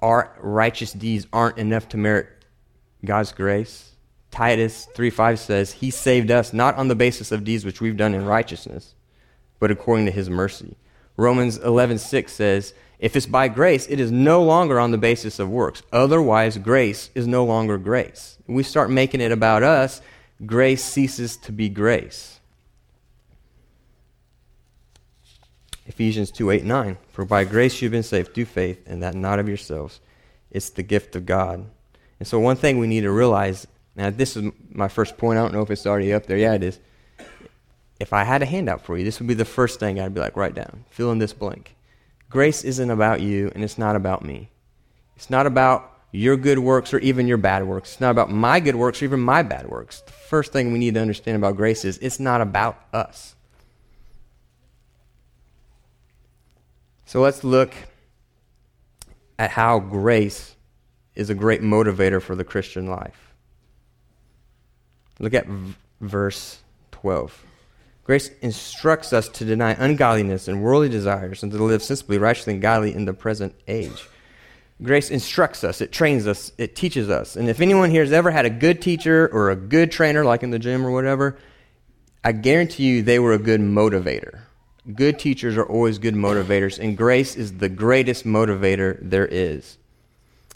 Our 0.00 0.36
righteous 0.40 0.92
deeds 0.92 1.28
aren't 1.32 1.58
enough 1.58 1.88
to 1.90 1.96
merit 1.96 2.28
God's 3.04 3.32
grace. 3.32 3.92
Titus 4.30 4.88
3:5 4.94 5.38
says, 5.38 5.72
"He 5.72 5.90
saved 5.90 6.30
us 6.30 6.52
not 6.52 6.76
on 6.76 6.88
the 6.88 6.94
basis 6.94 7.32
of 7.32 7.44
deeds 7.44 7.64
which 7.64 7.80
we've 7.80 7.96
done 7.96 8.14
in 8.14 8.24
righteousness, 8.24 8.94
but 9.58 9.70
according 9.70 10.06
to 10.06 10.12
his 10.12 10.30
mercy." 10.30 10.76
Romans 11.16 11.58
11:6 11.58 12.32
says, 12.32 12.72
"If 12.98 13.14
it's 13.14 13.26
by 13.26 13.48
grace, 13.48 13.86
it 13.88 14.00
is 14.00 14.10
no 14.10 14.42
longer 14.42 14.80
on 14.80 14.90
the 14.90 14.98
basis 14.98 15.38
of 15.38 15.50
works. 15.50 15.82
Otherwise, 15.92 16.56
grace 16.58 17.10
is 17.14 17.26
no 17.26 17.44
longer 17.44 17.76
grace." 17.76 18.38
we 18.46 18.62
start 18.62 18.90
making 18.90 19.20
it 19.20 19.32
about 19.32 19.62
us, 19.62 20.00
grace 20.44 20.84
ceases 20.84 21.36
to 21.38 21.52
be 21.52 21.68
grace. 21.68 22.40
Ephesians 25.86 26.30
2 26.30 26.50
8 26.50 26.64
9. 26.64 26.96
For 27.10 27.24
by 27.24 27.44
grace 27.44 27.82
you've 27.82 27.92
been 27.92 28.02
saved 28.02 28.34
through 28.34 28.46
faith, 28.46 28.80
and 28.86 29.02
that 29.02 29.14
not 29.14 29.38
of 29.38 29.48
yourselves. 29.48 30.00
It's 30.50 30.70
the 30.70 30.82
gift 30.82 31.16
of 31.16 31.26
God. 31.26 31.66
And 32.22 32.26
so, 32.28 32.38
one 32.38 32.54
thing 32.54 32.78
we 32.78 32.86
need 32.86 33.00
to 33.00 33.10
realize 33.10 33.66
now, 33.96 34.08
this 34.08 34.36
is 34.36 34.52
my 34.70 34.86
first 34.86 35.18
point. 35.18 35.40
I 35.40 35.42
don't 35.42 35.52
know 35.52 35.62
if 35.62 35.72
it's 35.72 35.84
already 35.84 36.12
up 36.12 36.26
there. 36.26 36.36
Yeah, 36.36 36.54
it 36.54 36.62
is. 36.62 36.78
If 37.98 38.12
I 38.12 38.22
had 38.22 38.42
a 38.42 38.46
handout 38.46 38.80
for 38.82 38.96
you, 38.96 39.02
this 39.02 39.18
would 39.18 39.26
be 39.26 39.34
the 39.34 39.44
first 39.44 39.80
thing 39.80 39.98
I'd 39.98 40.14
be 40.14 40.20
like, 40.20 40.36
write 40.36 40.54
down, 40.54 40.84
fill 40.88 41.10
in 41.10 41.18
this 41.18 41.32
blank. 41.32 41.74
Grace 42.30 42.62
isn't 42.62 42.90
about 42.90 43.22
you, 43.22 43.50
and 43.56 43.64
it's 43.64 43.76
not 43.76 43.96
about 43.96 44.24
me. 44.24 44.50
It's 45.16 45.30
not 45.30 45.48
about 45.48 45.98
your 46.12 46.36
good 46.36 46.60
works 46.60 46.94
or 46.94 47.00
even 47.00 47.26
your 47.26 47.38
bad 47.38 47.66
works. 47.66 47.94
It's 47.94 48.00
not 48.00 48.12
about 48.12 48.30
my 48.30 48.60
good 48.60 48.76
works 48.76 49.02
or 49.02 49.06
even 49.06 49.18
my 49.18 49.42
bad 49.42 49.68
works. 49.68 50.02
The 50.02 50.12
first 50.12 50.52
thing 50.52 50.72
we 50.72 50.78
need 50.78 50.94
to 50.94 51.00
understand 51.00 51.36
about 51.36 51.56
grace 51.56 51.84
is 51.84 51.98
it's 51.98 52.20
not 52.20 52.40
about 52.40 52.80
us. 52.92 53.34
So 57.04 57.20
let's 57.20 57.42
look 57.42 57.74
at 59.40 59.50
how 59.50 59.80
grace 59.80 60.54
is 61.14 61.30
a 61.30 61.34
great 61.34 61.62
motivator 61.62 62.20
for 62.20 62.34
the 62.34 62.44
Christian 62.44 62.86
life. 62.86 63.34
Look 65.18 65.34
at 65.34 65.46
v- 65.46 65.74
verse 66.00 66.58
12. 66.92 67.44
Grace 68.04 68.30
instructs 68.40 69.12
us 69.12 69.28
to 69.28 69.44
deny 69.44 69.76
ungodliness 69.78 70.48
and 70.48 70.62
worldly 70.62 70.88
desires 70.88 71.42
and 71.42 71.52
to 71.52 71.62
live 71.62 71.82
sensibly, 71.82 72.18
righteously, 72.18 72.54
and 72.54 72.62
godly 72.62 72.94
in 72.94 73.04
the 73.04 73.12
present 73.12 73.54
age. 73.68 74.08
Grace 74.82 75.10
instructs 75.10 75.62
us, 75.62 75.80
it 75.80 75.92
trains 75.92 76.26
us, 76.26 76.50
it 76.58 76.74
teaches 76.74 77.08
us. 77.08 77.36
And 77.36 77.48
if 77.48 77.60
anyone 77.60 77.90
here 77.90 78.02
has 78.02 78.12
ever 78.12 78.32
had 78.32 78.44
a 78.44 78.50
good 78.50 78.82
teacher 78.82 79.28
or 79.32 79.50
a 79.50 79.56
good 79.56 79.92
trainer, 79.92 80.24
like 80.24 80.42
in 80.42 80.50
the 80.50 80.58
gym 80.58 80.84
or 80.84 80.90
whatever, 80.90 81.38
I 82.24 82.32
guarantee 82.32 82.84
you 82.84 83.02
they 83.02 83.20
were 83.20 83.32
a 83.32 83.38
good 83.38 83.60
motivator. 83.60 84.40
Good 84.92 85.20
teachers 85.20 85.56
are 85.56 85.64
always 85.64 85.98
good 85.98 86.14
motivators, 86.14 86.80
and 86.80 86.96
grace 86.96 87.36
is 87.36 87.58
the 87.58 87.68
greatest 87.68 88.24
motivator 88.24 88.98
there 89.00 89.26
is. 89.26 89.78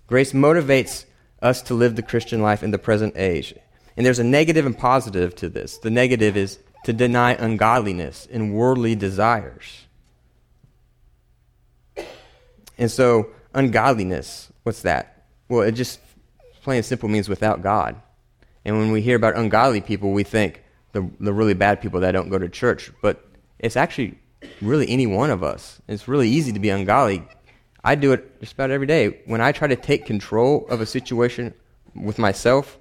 Grace 0.07 0.33
motivates 0.33 1.05
us 1.43 1.63
to 1.63 1.75
live 1.75 1.97
the 1.97 2.03
Christian 2.03 2.41
life 2.43 2.63
in 2.63 2.71
the 2.71 2.79
present 2.79 3.15
age. 3.17 3.55
And 3.97 4.05
there's 4.05 4.19
a 4.19 4.25
negative 4.25 4.67
and 4.67 4.77
positive 4.77 5.35
to 5.37 5.49
this. 5.49 5.79
The 5.79 5.91
negative 5.91 6.37
is 6.37 6.59
to 6.85 6.93
deny 6.93 7.33
ungodliness 7.33 8.29
and 8.31 8.55
worldly 8.55 8.95
desires. 8.95 9.87
And 12.79 12.91
so, 12.91 13.31
ungodliness, 13.55 14.53
what's 14.63 14.83
that? 14.83 15.25
Well, 15.49 15.63
it 15.63 15.73
just 15.73 16.01
plain 16.63 16.79
and 16.79 16.85
simple 16.85 17.09
means 17.09 17.29
without 17.29 17.63
God. 17.63 18.01
And 18.65 18.79
when 18.79 18.93
we 18.93 19.01
hear 19.01 19.17
about 19.17 19.37
ungodly 19.37 19.81
people, 19.81 20.13
we 20.13 20.25
think 20.25 20.63
the, 20.93 21.09
the 21.21 21.33
really 21.33 21.55
bad 21.55 21.81
people 21.81 22.01
that 22.01 22.13
don't 22.13 22.29
go 22.29 22.39
to 22.39 22.49
church. 22.49 22.91
But 23.01 23.25
it's 23.59 23.77
actually 23.77 24.19
really 24.61 24.89
any 24.89 25.07
one 25.07 25.31
of 25.31 25.43
us. 25.43 25.81
It's 25.89 26.07
really 26.09 26.29
easy 26.29 26.53
to 26.53 26.59
be 26.59 26.69
ungodly. 26.69 27.27
I 27.87 27.95
do 27.95 28.13
it 28.13 28.41
just 28.41 28.55
about 28.55 28.73
every 28.73 28.89
day. 28.89 29.21
When 29.27 29.41
I 29.41 29.53
try 29.53 29.69
to 29.69 29.77
take 29.77 30.07
control 30.07 30.67
of 30.69 30.81
a 30.81 30.87
situation 30.87 31.55
with 31.95 32.19
myself, 32.19 32.79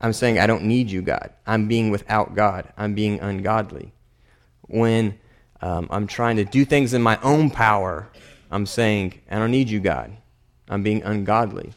I'm 0.00 0.12
saying, 0.12 0.38
I 0.38 0.46
don't 0.46 0.62
need 0.62 0.88
you, 0.88 1.02
God. 1.02 1.32
I'm 1.48 1.66
being 1.66 1.90
without 1.90 2.36
God. 2.36 2.72
I'm 2.76 2.94
being 2.94 3.18
ungodly. 3.18 3.92
When 4.68 5.18
um, 5.60 5.88
I'm 5.90 6.06
trying 6.06 6.36
to 6.36 6.44
do 6.44 6.64
things 6.64 6.94
in 6.94 7.02
my 7.02 7.18
own 7.24 7.50
power, 7.50 8.08
I'm 8.48 8.66
saying, 8.66 9.20
I 9.28 9.40
don't 9.40 9.50
need 9.50 9.68
you, 9.68 9.80
God. 9.80 10.16
I'm 10.68 10.84
being 10.84 11.02
ungodly. 11.02 11.72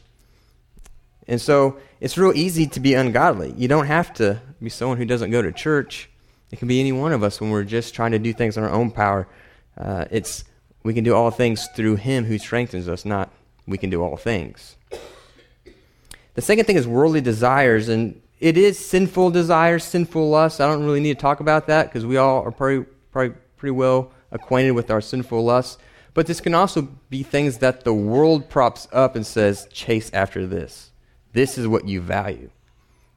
And 1.28 1.42
so 1.42 1.80
it's 2.00 2.20
real 2.20 2.34
easy 2.36 2.68
to 2.68 2.80
be 2.80 2.94
ungodly. 2.94 3.52
You 3.58 3.68
don't 3.68 3.88
have 3.88 4.14
to 4.16 4.42
be 4.62 4.70
someone 4.70 5.00
who 5.00 5.06
doesn't 5.06 5.32
go 5.32 5.42
to 5.42 5.52
church. 5.52 6.08
It 6.52 6.60
can 6.60 6.68
be 6.68 6.80
any 6.80 6.92
one 6.92 7.14
of 7.14 7.24
us 7.24 7.42
when 7.42 7.50
we're 7.50 7.64
just 7.64 7.96
trying 7.96 8.12
to 8.12 8.20
do 8.20 8.32
things 8.32 8.58
in 8.58 8.64
our 8.64 8.70
own 8.70 8.92
power. 8.92 9.28
Uh, 9.76 10.06
it's 10.12 10.44
we 10.84 10.94
can 10.94 11.04
do 11.04 11.14
all 11.14 11.32
things 11.32 11.68
through 11.76 11.98
Him 11.98 12.26
who 12.26 12.38
strengthens 12.38 12.88
us, 12.88 13.06
not 13.06 13.32
we 13.68 13.78
can 13.78 13.90
do 13.90 14.02
all 14.02 14.18
things. 14.18 14.76
The 16.34 16.42
second 16.42 16.66
thing 16.66 16.78
is 16.78 16.88
worldly 16.88 17.22
desires, 17.22 17.90
and 17.90 18.22
it 18.40 18.58
is 18.58 18.80
sinful 18.80 19.32
desires, 19.32 19.84
sinful 19.84 20.30
lusts. 20.30 20.60
I 20.60 20.68
don't 20.68 20.86
really 20.86 21.02
need 21.02 21.16
to 21.16 21.22
talk 21.22 21.40
about 21.40 21.68
that 21.68 21.88
because 21.88 22.06
we 22.06 22.18
all 22.18 22.42
are 22.44 22.52
probably, 22.52 22.86
probably 23.12 23.36
pretty 23.58 23.72
well 23.72 24.12
acquainted 24.32 24.72
with 24.72 24.90
our 24.90 25.02
sinful 25.02 25.44
lusts. 25.44 25.78
But 26.14 26.28
this 26.28 26.42
can 26.42 26.56
also 26.56 26.84
be 27.10 27.24
things 27.24 27.60
that 27.60 27.84
the 27.84 27.94
world 27.94 28.50
props 28.50 28.88
up 28.92 29.16
and 29.16 29.26
says, 29.26 29.68
chase 29.72 30.10
after 30.14 30.48
this. 30.48 30.92
This 31.34 31.58
is 31.58 31.68
what 31.68 31.88
you 31.88 32.02
value. 32.02 32.50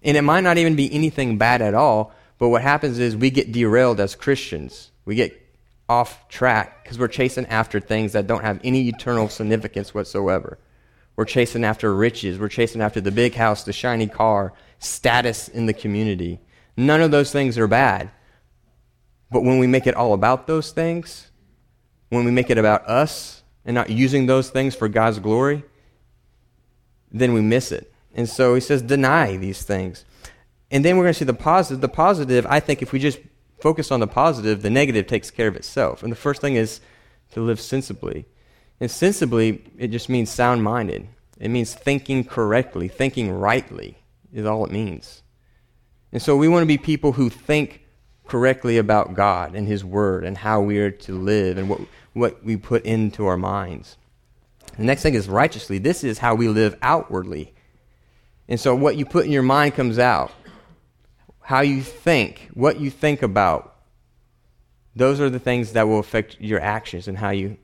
And 0.03 0.17
it 0.17 0.23
might 0.23 0.43
not 0.43 0.59
even 0.59 0.77
be 0.77 0.93
anything 0.93 1.39
bad 1.39 1.63
at 1.63 1.75
all, 1.75 2.13
but 2.39 2.49
what 2.49 2.63
happens 2.63 2.99
is 2.99 3.17
we 3.17 3.31
get 3.31 3.53
derailed 3.53 4.01
as 4.01 4.15
Christians. 4.15 4.91
We 5.05 5.15
get 5.15 5.42
off 5.89 6.29
track 6.29 6.83
because 6.83 6.99
we're 6.99 7.09
chasing 7.09 7.47
after 7.47 7.81
things 7.81 8.13
that 8.13 8.27
don't 8.27 8.43
have 8.43 8.61
any 8.65 8.89
eternal 8.89 9.29
significance 9.29 9.95
whatsoever. 9.95 10.59
We're 11.17 11.25
chasing 11.25 11.65
after 11.65 11.95
riches. 11.95 12.39
We're 12.39 12.49
chasing 12.49 12.81
after 12.81 13.01
the 13.01 13.11
big 13.11 13.35
house, 13.35 13.65
the 13.65 13.73
shiny 13.73 14.07
car, 14.07 14.55
status 14.79 15.49
in 15.49 15.67
the 15.67 15.75
community. 15.75 16.41
None 16.77 17.03
of 17.03 17.11
those 17.11 17.31
things 17.31 17.59
are 17.59 17.67
bad. 17.67 18.11
But 19.31 19.43
when 19.43 19.59
we 19.59 19.67
make 19.67 19.87
it 19.87 19.95
all 19.95 20.15
about 20.15 20.47
those 20.47 20.73
things, 20.73 21.31
when 22.09 22.25
we 22.25 22.31
make 22.31 22.51
it 22.51 22.59
about 22.59 22.87
us 22.89 23.43
and 23.65 23.75
not 23.75 23.91
using 23.91 24.27
those 24.27 24.51
things 24.51 24.75
for 24.75 24.89
God's 24.89 25.19
glory, 25.19 25.65
then 27.11 27.33
we 27.33 27.41
miss 27.41 27.73
it. 27.73 27.93
And 28.15 28.29
so 28.29 28.55
he 28.55 28.61
says, 28.61 28.83
deny 28.83 29.37
these 29.37 29.63
things. 29.63 30.05
And 30.71 30.85
then 30.85 30.97
we're 30.97 31.05
going 31.05 31.15
to 31.15 31.19
see 31.19 31.25
the 31.25 31.35
positive. 31.35 31.81
The 31.81 31.89
positive, 31.89 32.47
I 32.49 32.61
think, 32.61 32.83
if 32.83 32.93
we 32.93 32.99
just 32.99 33.19
focus 33.63 33.93
on 33.93 34.01
the 34.01 34.09
positive, 34.09 34.61
the 34.61 34.71
negative 34.71 35.07
takes 35.07 35.31
care 35.31 35.47
of 35.47 35.55
itself. 35.55 36.03
And 36.03 36.11
the 36.11 36.17
first 36.17 36.41
thing 36.41 36.57
is 36.57 36.81
to 37.31 37.41
live 37.41 37.61
sensibly. 37.61 38.27
And 38.81 38.91
sensibly, 38.91 39.63
it 39.79 39.89
just 39.89 40.09
means 40.09 40.31
sound 40.31 40.65
minded. 40.65 41.07
It 41.39 41.49
means 41.49 41.73
thinking 41.73 42.25
correctly, 42.25 42.89
thinking 42.89 43.31
rightly, 43.31 43.99
is 44.33 44.47
all 44.47 44.65
it 44.65 44.73
means. 44.73 45.23
And 46.11 46.21
so 46.21 46.37
we 46.37 46.49
want 46.49 46.63
to 46.63 46.67
be 46.67 46.77
people 46.77 47.13
who 47.13 47.31
think 47.31 47.87
correctly 48.27 48.79
about 48.79 49.15
God 49.15 49.55
and 49.55 49.69
His 49.69 49.85
Word 49.85 50.25
and 50.25 50.37
how 50.37 50.61
we 50.61 50.79
are 50.79 50.91
to 50.91 51.13
live 51.13 51.57
and 51.57 51.69
what, 51.69 51.83
what 52.15 52.45
we 52.45 52.57
put 52.57 52.85
into 52.85 53.27
our 53.27 53.37
minds. 53.37 53.97
The 54.77 54.85
next 54.85 55.03
thing 55.03 55.15
is 55.15 55.29
righteously. 55.29 55.79
This 55.79 56.03
is 56.03 56.19
how 56.19 56.35
we 56.35 56.49
live 56.49 56.77
outwardly. 56.83 57.55
And 58.49 58.59
so 58.59 58.75
what 58.75 58.97
you 58.97 59.07
put 59.07 59.25
in 59.25 59.31
your 59.31 59.43
mind 59.43 59.75
comes 59.75 60.01
out. 60.01 60.33
How 61.53 61.61
you 61.61 61.83
think, 61.83 62.49
what 62.55 62.81
you 62.81 62.91
think 62.91 63.23
about, 63.23 63.77
those 64.97 65.21
are 65.21 65.29
the 65.29 65.39
things 65.39 65.73
that 65.73 65.87
will 65.87 65.99
affect 65.99 66.41
your 66.41 66.61
actions 66.61 67.09
and 67.09 67.19
how 67.19 67.31
you 67.31 67.59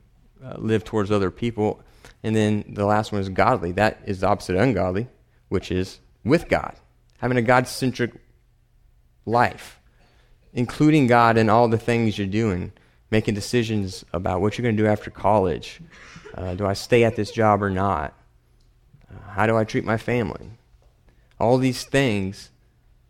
uh, 0.45 0.57
live 0.59 0.85
towards 0.85 1.11
other 1.11 1.31
people. 1.31 1.81
And 2.23 2.37
then 2.37 2.65
the 2.69 2.85
last 2.85 3.13
one 3.13 3.21
is 3.21 3.29
godly. 3.31 3.73
That 3.73 4.01
is 4.05 4.21
the 4.21 4.29
opposite 4.29 4.57
of 4.57 4.63
ungodly, 4.63 5.09
which 5.49 5.71
is 5.71 6.01
with 6.23 6.49
God, 6.49 6.75
having 7.19 7.39
a 7.39 7.43
God 7.43 7.67
centric 7.67 8.13
life 9.25 9.79
including 10.53 11.07
God 11.07 11.37
in 11.37 11.49
all 11.49 11.69
the 11.69 11.79
things 11.79 12.19
you're 12.19 12.27
doing, 12.27 12.73
making 13.11 13.35
decisions 13.35 14.05
about 14.13 14.41
what 14.41 14.57
you're 14.57 14.65
going 14.65 14.77
to 14.77 14.83
do 14.83 14.89
after 14.89 15.11
college. 15.11 15.81
Uh, 16.35 16.55
do 16.55 16.67
I 16.67 16.73
stay 16.73 17.05
at 17.05 17.17
this 17.17 17.31
job 17.31 17.63
or 17.63 17.71
not? 17.71 18.15
Uh, 19.11 19.31
how 19.31 19.47
do 19.47 19.57
I 19.57 19.65
treat 19.65 19.85
my 19.85 19.97
family? 19.97 20.51
All 21.39 21.59
these 21.59 21.85
things, 21.85 22.51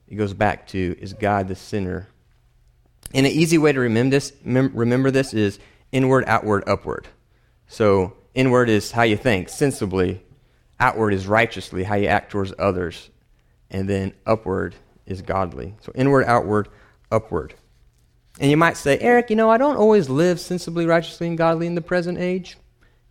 it 0.09 0.17
goes 0.17 0.35
back 0.35 0.67
to 0.69 0.97
is 1.01 1.13
God 1.13 1.49
the 1.49 1.55
center? 1.55 2.09
And 3.15 3.27
an 3.27 3.33
easy 3.33 3.59
way 3.59 3.73
to 3.73 3.81
remember 3.81 4.17
this, 4.17 4.33
remember 4.45 5.11
this 5.11 5.33
is 5.33 5.59
inward, 5.93 6.25
outward, 6.27 6.65
upward. 6.67 7.09
So 7.67 8.17
inward 8.35 8.69
is 8.69 8.91
how 8.91 9.03
you 9.03 9.17
think, 9.17 9.49
sensibly. 9.49 10.23
Outward 10.81 11.13
is 11.13 11.27
righteously, 11.27 11.85
how 11.85 11.97
you 11.97 12.07
act 12.07 12.31
towards 12.31 12.53
others. 12.59 13.11
And 13.71 13.89
then 13.89 14.15
upward 14.27 14.75
is 15.07 15.23
godly. 15.23 15.75
So 15.81 15.93
inward, 15.95 16.25
outward, 16.27 16.69
upward. 17.11 17.55
And 18.41 18.51
you 18.51 18.57
might 18.57 18.77
say, 18.77 18.99
Eric, 18.99 19.31
you 19.31 19.37
know, 19.37 19.51
I 19.51 19.59
don't 19.59 19.77
always 19.77 20.09
live 20.09 20.39
sensibly, 20.39 20.87
righteously, 20.87 21.27
and 21.27 21.37
godly 21.37 21.67
in 21.67 21.75
the 21.75 21.81
present 21.81 22.19
age. 22.19 22.57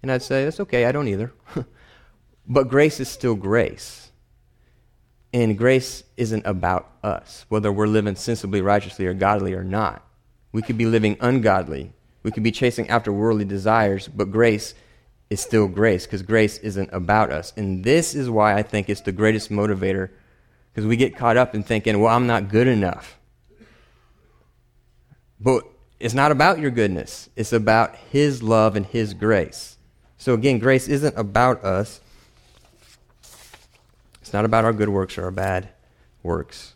And 0.02 0.12
I'd 0.12 0.22
say, 0.22 0.46
that's 0.46 0.60
okay, 0.62 0.86
I 0.86 0.92
don't 0.92 1.08
either. 1.08 1.34
but 2.48 2.70
grace 2.70 3.00
is 3.00 3.10
still 3.10 3.36
grace. 3.36 4.07
And 5.34 5.58
grace 5.58 6.04
isn't 6.16 6.46
about 6.46 6.90
us, 7.04 7.46
whether 7.50 7.72
we're 7.72 7.88
living 7.88 8.16
sensibly, 8.16 8.62
righteously, 8.62 9.06
or 9.06 9.14
godly 9.14 9.54
or 9.54 9.64
not. 9.64 10.06
We 10.52 10.62
could 10.62 10.78
be 10.78 10.86
living 10.86 11.18
ungodly. 11.20 11.92
We 12.24 12.32
could 12.32 12.44
be 12.44 12.52
chasing 12.52 12.90
after 12.90 13.12
worldly 13.12 13.46
desires, 13.46 14.08
but 14.08 14.32
grace 14.32 14.74
is 15.30 15.42
still 15.42 15.68
grace 15.68 16.06
because 16.06 16.22
grace 16.22 16.58
isn't 16.60 16.90
about 16.94 17.32
us. 17.32 17.54
And 17.58 17.84
this 17.84 18.16
is 18.16 18.30
why 18.30 18.56
I 18.56 18.64
think 18.64 18.90
it's 18.90 19.02
the 19.02 19.12
greatest 19.12 19.52
motivator 19.52 20.10
because 20.72 20.88
we 20.88 20.96
get 20.96 21.18
caught 21.18 21.38
up 21.38 21.56
in 21.56 21.64
thinking, 21.64 22.00
well, 22.00 22.16
I'm 22.16 22.28
not 22.28 22.50
good 22.50 22.68
enough. 22.68 23.18
But 25.40 25.64
it's 26.00 26.14
not 26.14 26.32
about 26.32 26.60
your 26.60 26.72
goodness, 26.72 27.30
it's 27.36 27.54
about 27.54 27.96
His 27.96 28.44
love 28.44 28.76
and 28.76 28.86
His 28.86 29.14
grace. 29.14 29.78
So 30.18 30.34
again, 30.34 30.60
grace 30.60 30.88
isn't 30.88 31.18
about 31.18 31.64
us, 31.64 32.00
it's 34.28 34.34
not 34.34 34.44
about 34.44 34.66
our 34.66 34.74
good 34.74 34.90
works 34.90 35.18
or 35.18 35.24
our 35.24 35.32
bad 35.32 35.70
works. 36.22 36.76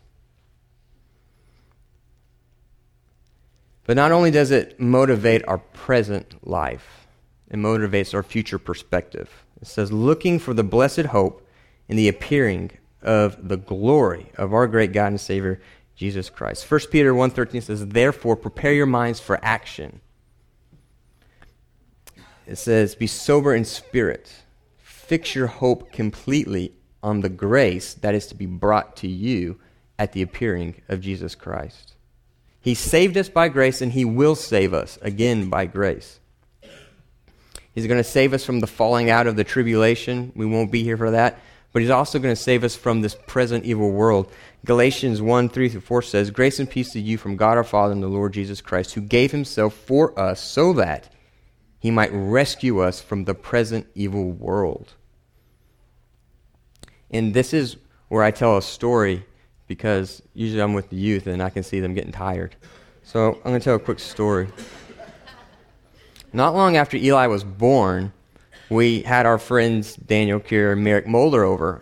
But 3.84 3.94
not 3.94 4.10
only 4.10 4.30
does 4.30 4.50
it 4.50 4.80
motivate 4.80 5.46
our 5.46 5.58
present 5.58 6.48
life, 6.48 7.06
it 7.50 7.56
motivates 7.56 8.14
our 8.14 8.22
future 8.22 8.58
perspective. 8.58 9.44
It 9.60 9.66
says, 9.66 9.92
looking 9.92 10.38
for 10.38 10.54
the 10.54 10.64
blessed 10.64 11.04
hope 11.06 11.46
in 11.88 11.98
the 11.98 12.08
appearing 12.08 12.70
of 13.02 13.46
the 13.46 13.58
glory 13.58 14.32
of 14.38 14.54
our 14.54 14.66
great 14.66 14.94
God 14.94 15.08
and 15.08 15.20
Savior, 15.20 15.60
Jesus 15.94 16.30
Christ. 16.30 16.70
1 16.70 16.80
Peter 16.90 17.12
1.13 17.12 17.62
says, 17.62 17.86
Therefore, 17.86 18.34
prepare 18.34 18.72
your 18.72 18.86
minds 18.86 19.20
for 19.20 19.38
action. 19.44 20.00
It 22.46 22.56
says, 22.56 22.94
Be 22.94 23.06
sober 23.06 23.54
in 23.54 23.66
spirit. 23.66 24.32
Fix 24.78 25.34
your 25.34 25.48
hope 25.48 25.92
completely 25.92 26.72
on 27.02 27.20
the 27.20 27.28
grace 27.28 27.94
that 27.94 28.14
is 28.14 28.26
to 28.28 28.34
be 28.34 28.46
brought 28.46 28.96
to 28.96 29.08
you 29.08 29.58
at 29.98 30.12
the 30.12 30.22
appearing 30.22 30.80
of 30.88 31.00
Jesus 31.00 31.34
Christ. 31.34 31.94
He 32.60 32.74
saved 32.74 33.16
us 33.16 33.28
by 33.28 33.48
grace, 33.48 33.80
and 33.80 33.92
He 33.92 34.04
will 34.04 34.34
save 34.36 34.72
us 34.72 34.98
again 35.02 35.50
by 35.50 35.66
grace. 35.66 36.20
He's 37.74 37.86
going 37.86 37.98
to 37.98 38.04
save 38.04 38.34
us 38.34 38.44
from 38.44 38.60
the 38.60 38.66
falling 38.66 39.10
out 39.10 39.26
of 39.26 39.36
the 39.36 39.44
tribulation. 39.44 40.32
We 40.36 40.46
won't 40.46 40.70
be 40.70 40.84
here 40.84 40.96
for 40.96 41.10
that. 41.10 41.40
But 41.72 41.82
He's 41.82 41.90
also 41.90 42.18
going 42.18 42.34
to 42.34 42.40
save 42.40 42.64
us 42.64 42.76
from 42.76 43.00
this 43.00 43.16
present 43.26 43.64
evil 43.64 43.90
world. 43.90 44.30
Galatians 44.64 45.20
1 45.20 45.48
3 45.48 45.68
through 45.70 45.80
4 45.80 46.02
says, 46.02 46.30
Grace 46.30 46.60
and 46.60 46.70
peace 46.70 46.92
to 46.92 47.00
you 47.00 47.18
from 47.18 47.36
God 47.36 47.56
our 47.56 47.64
Father 47.64 47.92
and 47.92 48.02
the 48.02 48.08
Lord 48.08 48.32
Jesus 48.32 48.60
Christ, 48.60 48.94
who 48.94 49.00
gave 49.00 49.32
himself 49.32 49.74
for 49.74 50.18
us 50.18 50.40
so 50.40 50.72
that 50.74 51.12
he 51.80 51.90
might 51.90 52.12
rescue 52.12 52.80
us 52.80 53.00
from 53.00 53.24
the 53.24 53.34
present 53.34 53.88
evil 53.96 54.30
world. 54.30 54.92
And 57.12 57.34
this 57.34 57.52
is 57.52 57.76
where 58.08 58.22
I 58.22 58.30
tell 58.30 58.56
a 58.56 58.62
story 58.62 59.24
because 59.66 60.22
usually 60.34 60.62
I'm 60.62 60.74
with 60.74 60.90
the 60.90 60.96
youth 60.96 61.26
and 61.26 61.42
I 61.42 61.50
can 61.50 61.62
see 61.62 61.80
them 61.80 61.94
getting 61.94 62.12
tired. 62.12 62.56
So 63.02 63.34
I'm 63.36 63.50
going 63.50 63.58
to 63.58 63.64
tell 63.64 63.76
a 63.76 63.78
quick 63.78 63.98
story. 63.98 64.48
Not 66.32 66.54
long 66.54 66.76
after 66.76 66.96
Eli 66.96 67.26
was 67.26 67.44
born, 67.44 68.12
we 68.70 69.02
had 69.02 69.26
our 69.26 69.38
friends 69.38 69.96
Daniel 69.96 70.40
Kira 70.40 70.72
and 70.72 70.84
Merrick 70.84 71.06
Mulder 71.06 71.44
over. 71.44 71.80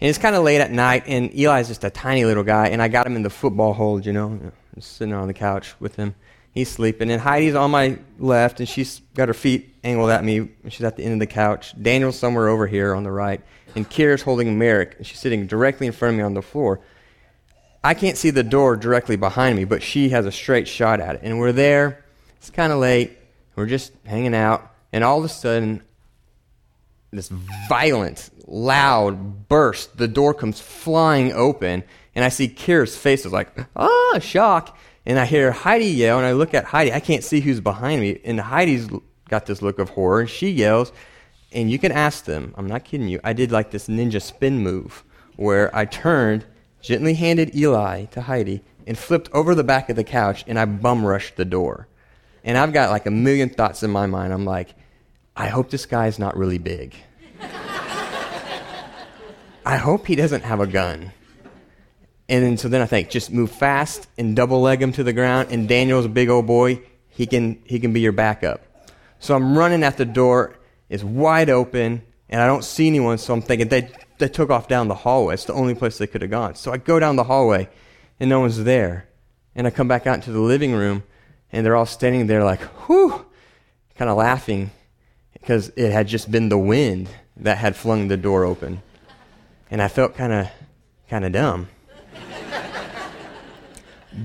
And 0.00 0.08
it's 0.08 0.18
kind 0.18 0.34
of 0.34 0.42
late 0.42 0.60
at 0.60 0.72
night, 0.72 1.04
and 1.06 1.30
Eli's 1.32 1.68
just 1.68 1.84
a 1.84 1.90
tiny 1.90 2.24
little 2.24 2.42
guy, 2.42 2.68
and 2.68 2.82
I 2.82 2.88
got 2.88 3.06
him 3.06 3.14
in 3.14 3.22
the 3.22 3.30
football 3.30 3.72
hold, 3.72 4.04
you 4.04 4.12
know, 4.12 4.52
just 4.74 4.96
sitting 4.96 5.14
on 5.14 5.28
the 5.28 5.34
couch 5.34 5.74
with 5.78 5.94
him. 5.94 6.16
He's 6.52 6.68
sleeping, 6.68 7.10
and 7.10 7.20
Heidi's 7.20 7.54
on 7.54 7.70
my 7.70 7.98
left, 8.18 8.58
and 8.58 8.68
she's 8.68 9.00
got 9.14 9.28
her 9.28 9.34
feet 9.34 9.71
angled 9.84 10.10
at 10.10 10.24
me. 10.24 10.48
She's 10.68 10.82
at 10.82 10.96
the 10.96 11.04
end 11.04 11.14
of 11.14 11.20
the 11.20 11.26
couch. 11.26 11.74
Daniel's 11.80 12.18
somewhere 12.18 12.48
over 12.48 12.66
here 12.66 12.94
on 12.94 13.02
the 13.02 13.12
right, 13.12 13.40
and 13.74 13.88
Kira's 13.88 14.22
holding 14.22 14.58
Merrick, 14.58 14.96
and 14.98 15.06
she's 15.06 15.18
sitting 15.18 15.46
directly 15.46 15.86
in 15.86 15.92
front 15.92 16.14
of 16.14 16.18
me 16.18 16.24
on 16.24 16.34
the 16.34 16.42
floor. 16.42 16.80
I 17.84 17.94
can't 17.94 18.16
see 18.16 18.30
the 18.30 18.44
door 18.44 18.76
directly 18.76 19.16
behind 19.16 19.56
me, 19.56 19.64
but 19.64 19.82
she 19.82 20.10
has 20.10 20.24
a 20.24 20.32
straight 20.32 20.68
shot 20.68 21.00
at 21.00 21.16
it. 21.16 21.20
And 21.24 21.38
we're 21.38 21.52
there. 21.52 22.04
It's 22.36 22.50
kind 22.50 22.72
of 22.72 22.78
late. 22.78 23.18
We're 23.56 23.66
just 23.66 23.92
hanging 24.04 24.34
out, 24.34 24.70
and 24.92 25.02
all 25.04 25.18
of 25.18 25.24
a 25.24 25.28
sudden, 25.28 25.82
this 27.10 27.28
violent, 27.68 28.30
loud 28.46 29.48
burst. 29.48 29.96
The 29.96 30.08
door 30.08 30.32
comes 30.32 30.60
flying 30.60 31.32
open, 31.32 31.84
and 32.14 32.24
I 32.24 32.28
see 32.30 32.48
Kira's 32.48 32.96
face 32.96 33.26
is 33.26 33.32
like, 33.32 33.50
ah, 33.76 34.18
shock. 34.20 34.78
And 35.04 35.18
I 35.18 35.26
hear 35.26 35.50
Heidi 35.50 35.86
yell, 35.86 36.18
and 36.18 36.26
I 36.26 36.32
look 36.32 36.54
at 36.54 36.64
Heidi. 36.64 36.92
I 36.92 37.00
can't 37.00 37.24
see 37.24 37.40
who's 37.40 37.60
behind 37.60 38.00
me, 38.00 38.20
and 38.24 38.40
Heidi's 38.40 38.88
got 39.32 39.46
this 39.46 39.62
look 39.62 39.78
of 39.78 39.88
horror, 39.88 40.20
and 40.20 40.28
she 40.28 40.50
yells, 40.50 40.92
and 41.52 41.70
you 41.70 41.78
can 41.78 41.90
ask 41.90 42.26
them. 42.26 42.54
I'm 42.54 42.66
not 42.66 42.84
kidding 42.84 43.08
you. 43.08 43.18
I 43.24 43.32
did 43.32 43.50
like 43.50 43.70
this 43.70 43.88
ninja 43.88 44.20
spin 44.20 44.58
move 44.58 45.04
where 45.36 45.74
I 45.74 45.86
turned, 45.86 46.44
gently 46.82 47.14
handed 47.14 47.56
Eli 47.56 48.04
to 48.06 48.20
Heidi, 48.20 48.62
and 48.86 48.98
flipped 48.98 49.30
over 49.32 49.54
the 49.54 49.64
back 49.64 49.88
of 49.88 49.96
the 49.96 50.04
couch, 50.04 50.44
and 50.46 50.58
I 50.58 50.66
bum 50.66 51.06
rushed 51.06 51.36
the 51.36 51.46
door. 51.46 51.88
And 52.44 52.58
I've 52.58 52.74
got 52.74 52.90
like 52.90 53.06
a 53.06 53.10
million 53.10 53.48
thoughts 53.48 53.82
in 53.82 53.90
my 53.90 54.04
mind. 54.04 54.34
I'm 54.34 54.44
like, 54.44 54.74
I 55.34 55.46
hope 55.46 55.70
this 55.70 55.86
guy's 55.86 56.18
not 56.18 56.36
really 56.36 56.58
big. 56.58 56.94
I 59.64 59.78
hope 59.78 60.06
he 60.06 60.14
doesn't 60.14 60.42
have 60.42 60.60
a 60.60 60.66
gun. 60.66 61.10
And 62.28 62.44
then, 62.44 62.58
so 62.58 62.68
then 62.68 62.82
I 62.82 62.86
think, 62.86 63.08
just 63.08 63.32
move 63.32 63.50
fast 63.50 64.08
and 64.18 64.36
double 64.36 64.60
leg 64.60 64.82
him 64.82 64.92
to 64.92 65.02
the 65.02 65.14
ground. 65.14 65.48
And 65.50 65.66
Daniel's 65.66 66.04
a 66.04 66.10
big 66.10 66.28
old 66.28 66.46
boy. 66.46 66.82
He 67.08 67.26
can, 67.26 67.62
he 67.64 67.80
can 67.80 67.94
be 67.94 68.00
your 68.00 68.12
backup. 68.12 68.66
So 69.22 69.36
I'm 69.36 69.56
running 69.56 69.84
at 69.84 69.96
the 69.96 70.04
door. 70.04 70.56
It's 70.88 71.04
wide 71.04 71.48
open, 71.48 72.02
and 72.28 72.40
I 72.40 72.46
don't 72.48 72.64
see 72.64 72.88
anyone. 72.88 73.18
So 73.18 73.32
I'm 73.32 73.40
thinking 73.40 73.68
they, 73.68 73.88
they 74.18 74.28
took 74.28 74.50
off 74.50 74.66
down 74.66 74.88
the 74.88 74.96
hallway. 74.96 75.34
It's 75.34 75.44
the 75.44 75.52
only 75.52 75.76
place 75.76 75.96
they 75.96 76.08
could 76.08 76.22
have 76.22 76.30
gone. 76.32 76.56
So 76.56 76.72
I 76.72 76.76
go 76.76 76.98
down 76.98 77.14
the 77.14 77.22
hallway, 77.22 77.68
and 78.18 78.28
no 78.28 78.40
one's 78.40 78.64
there. 78.64 79.08
And 79.54 79.64
I 79.64 79.70
come 79.70 79.86
back 79.86 80.08
out 80.08 80.16
into 80.16 80.32
the 80.32 80.40
living 80.40 80.72
room, 80.72 81.04
and 81.52 81.64
they're 81.64 81.76
all 81.76 81.86
standing 81.86 82.26
there 82.26 82.42
like, 82.42 82.62
whew, 82.86 83.24
kind 83.96 84.10
of 84.10 84.16
laughing 84.16 84.72
because 85.32 85.70
it 85.76 85.92
had 85.92 86.08
just 86.08 86.28
been 86.28 86.48
the 86.48 86.58
wind 86.58 87.08
that 87.36 87.58
had 87.58 87.76
flung 87.76 88.08
the 88.08 88.16
door 88.16 88.44
open. 88.44 88.82
And 89.70 89.80
I 89.80 89.86
felt 89.86 90.16
kind 90.16 90.32
of 90.32 90.48
kind 91.08 91.24
of 91.24 91.30
dumb. 91.30 91.68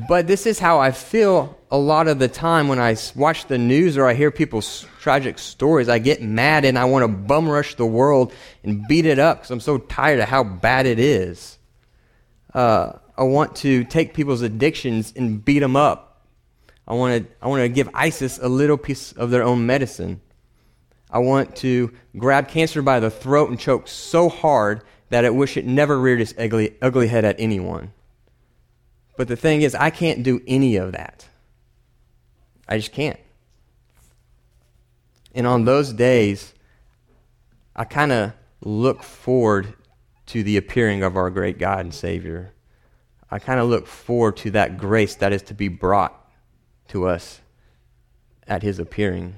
But 0.07 0.27
this 0.27 0.45
is 0.45 0.59
how 0.59 0.79
I 0.79 0.91
feel 0.91 1.57
a 1.71 1.77
lot 1.77 2.07
of 2.07 2.19
the 2.19 2.27
time 2.27 2.67
when 2.67 2.79
I 2.79 2.95
watch 3.15 3.47
the 3.47 3.57
news 3.57 3.97
or 3.97 4.05
I 4.05 4.13
hear 4.13 4.31
people's 4.31 4.85
tragic 4.99 5.39
stories. 5.39 5.89
I 5.89 5.99
get 5.99 6.21
mad 6.21 6.65
and 6.65 6.77
I 6.77 6.85
want 6.85 7.03
to 7.03 7.07
bum 7.07 7.47
rush 7.47 7.75
the 7.75 7.85
world 7.85 8.33
and 8.63 8.87
beat 8.87 9.05
it 9.05 9.19
up 9.19 9.39
because 9.39 9.51
I'm 9.51 9.59
so 9.59 9.77
tired 9.77 10.19
of 10.19 10.27
how 10.27 10.43
bad 10.43 10.85
it 10.85 10.99
is. 10.99 11.57
Uh, 12.53 12.93
I 13.17 13.23
want 13.23 13.55
to 13.57 13.83
take 13.85 14.13
people's 14.13 14.41
addictions 14.41 15.13
and 15.15 15.43
beat 15.43 15.59
them 15.59 15.75
up. 15.75 16.25
I 16.87 16.93
want 16.93 17.25
to 17.25 17.31
I 17.41 17.47
want 17.47 17.61
to 17.61 17.69
give 17.69 17.89
ISIS 17.93 18.39
a 18.39 18.47
little 18.47 18.77
piece 18.77 19.11
of 19.11 19.29
their 19.29 19.43
own 19.43 19.65
medicine. 19.65 20.21
I 21.09 21.19
want 21.19 21.55
to 21.57 21.93
grab 22.17 22.49
cancer 22.49 22.81
by 22.81 22.99
the 22.99 23.09
throat 23.09 23.49
and 23.49 23.59
choke 23.59 23.87
so 23.87 24.29
hard 24.29 24.83
that 25.09 25.25
I 25.25 25.29
wish 25.29 25.55
it 25.57 25.65
never 25.65 25.97
reared 25.97 26.19
its 26.21 26.33
ugly, 26.37 26.75
ugly 26.81 27.07
head 27.07 27.23
at 27.23 27.39
anyone. 27.39 27.93
But 29.17 29.27
the 29.27 29.35
thing 29.35 29.63
is, 29.63 29.75
I 29.75 29.89
can't 29.89 30.23
do 30.23 30.41
any 30.47 30.77
of 30.77 30.93
that. 30.93 31.27
I 32.69 32.77
just 32.77 32.91
can't. 32.93 33.19
And 35.33 35.45
on 35.45 35.65
those 35.65 35.91
days, 35.91 36.53
I 37.75 37.83
kind 37.83 38.11
of 38.11 38.33
look 38.61 39.03
forward 39.03 39.73
to 40.27 40.43
the 40.43 40.57
appearing 40.57 41.03
of 41.03 41.17
our 41.17 41.29
great 41.29 41.57
God 41.57 41.79
and 41.79 41.93
Savior. 41.93 42.53
I 43.29 43.39
kind 43.39 43.59
of 43.59 43.67
look 43.67 43.87
forward 43.87 44.37
to 44.37 44.51
that 44.51 44.77
grace 44.77 45.15
that 45.15 45.33
is 45.33 45.41
to 45.43 45.53
be 45.53 45.67
brought 45.67 46.13
to 46.89 47.07
us 47.07 47.41
at 48.47 48.63
His 48.63 48.79
appearing. 48.79 49.35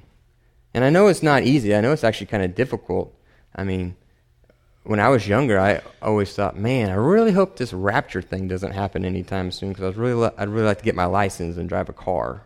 And 0.73 0.83
I 0.83 0.89
know 0.89 1.07
it's 1.07 1.23
not 1.23 1.43
easy. 1.43 1.73
I 1.73 1.81
know 1.81 1.91
it's 1.93 2.03
actually 2.03 2.27
kind 2.27 2.43
of 2.43 2.53
difficult. 2.53 3.15
I 3.55 3.63
mean, 3.63 3.95
when 4.83 4.99
I 4.99 5.09
was 5.09 5.27
younger, 5.27 5.59
I 5.59 5.81
always 6.01 6.33
thought, 6.33 6.57
man, 6.57 6.89
I 6.89 6.95
really 6.95 7.31
hope 7.31 7.57
this 7.57 7.73
rapture 7.73 8.21
thing 8.21 8.47
doesn't 8.47 8.71
happen 8.71 9.05
anytime 9.05 9.51
soon 9.51 9.69
because 9.69 9.83
I 9.83 9.87
was 9.87 9.97
really, 9.97 10.31
I'd 10.37 10.49
really 10.49 10.65
like 10.65 10.79
to 10.79 10.83
get 10.83 10.95
my 10.95 11.05
license 11.05 11.57
and 11.57 11.67
drive 11.67 11.89
a 11.89 11.93
car. 11.93 12.43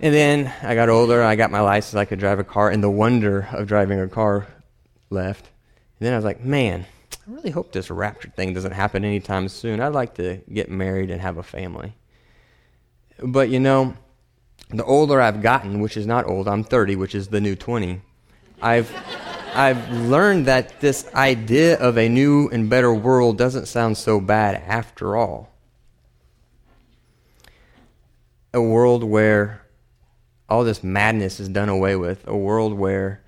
and 0.00 0.14
then 0.14 0.52
I 0.62 0.74
got 0.74 0.88
older, 0.88 1.22
I 1.22 1.36
got 1.36 1.50
my 1.50 1.60
license, 1.60 1.94
I 1.94 2.04
could 2.04 2.18
drive 2.18 2.38
a 2.38 2.44
car, 2.44 2.70
and 2.70 2.82
the 2.82 2.90
wonder 2.90 3.48
of 3.52 3.66
driving 3.66 4.00
a 4.00 4.08
car 4.08 4.46
left. 5.10 5.50
And 5.98 6.06
then 6.06 6.14
I 6.14 6.16
was 6.16 6.24
like, 6.24 6.42
man, 6.42 6.86
I 7.12 7.30
really 7.30 7.50
hope 7.50 7.72
this 7.72 7.90
rapture 7.90 8.30
thing 8.30 8.54
doesn't 8.54 8.72
happen 8.72 9.04
anytime 9.04 9.48
soon. 9.48 9.80
I'd 9.80 9.88
like 9.92 10.14
to 10.14 10.40
get 10.52 10.70
married 10.70 11.10
and 11.10 11.20
have 11.20 11.36
a 11.36 11.42
family. 11.42 11.94
But 13.22 13.50
you 13.50 13.60
know, 13.60 13.94
the 14.70 14.84
older 14.84 15.20
I've 15.20 15.42
gotten, 15.42 15.80
which 15.80 15.96
is 15.96 16.06
not 16.06 16.26
old, 16.26 16.48
I'm 16.48 16.64
30, 16.64 16.96
which 16.96 17.14
is 17.14 17.28
the 17.28 17.40
new 17.40 17.56
20, 17.56 18.00
I've, 18.60 18.90
I've 19.54 19.90
learned 19.90 20.46
that 20.46 20.80
this 20.80 21.06
idea 21.14 21.78
of 21.78 21.98
a 21.98 22.08
new 22.08 22.48
and 22.48 22.70
better 22.70 22.92
world 22.92 23.38
doesn't 23.38 23.66
sound 23.66 23.96
so 23.96 24.20
bad 24.20 24.62
after 24.66 25.16
all. 25.16 25.52
A 28.54 28.60
world 28.60 29.04
where 29.04 29.62
all 30.48 30.64
this 30.64 30.82
madness 30.82 31.40
is 31.40 31.48
done 31.48 31.68
away 31.68 31.96
with, 31.96 32.26
a 32.26 32.36
world 32.36 32.72
where 32.72 33.22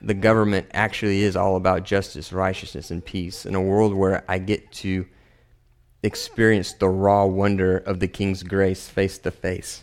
the 0.00 0.14
government 0.14 0.66
actually 0.72 1.22
is 1.22 1.34
all 1.34 1.56
about 1.56 1.84
justice, 1.84 2.32
righteousness, 2.32 2.90
and 2.90 3.04
peace, 3.04 3.46
in 3.46 3.54
a 3.54 3.62
world 3.62 3.94
where 3.94 4.22
I 4.28 4.38
get 4.38 4.70
to 4.72 5.06
experience 6.02 6.74
the 6.74 6.88
raw 6.88 7.24
wonder 7.24 7.78
of 7.78 8.00
the 8.00 8.08
King's 8.08 8.42
grace 8.42 8.86
face 8.86 9.18
to 9.18 9.30
face. 9.30 9.82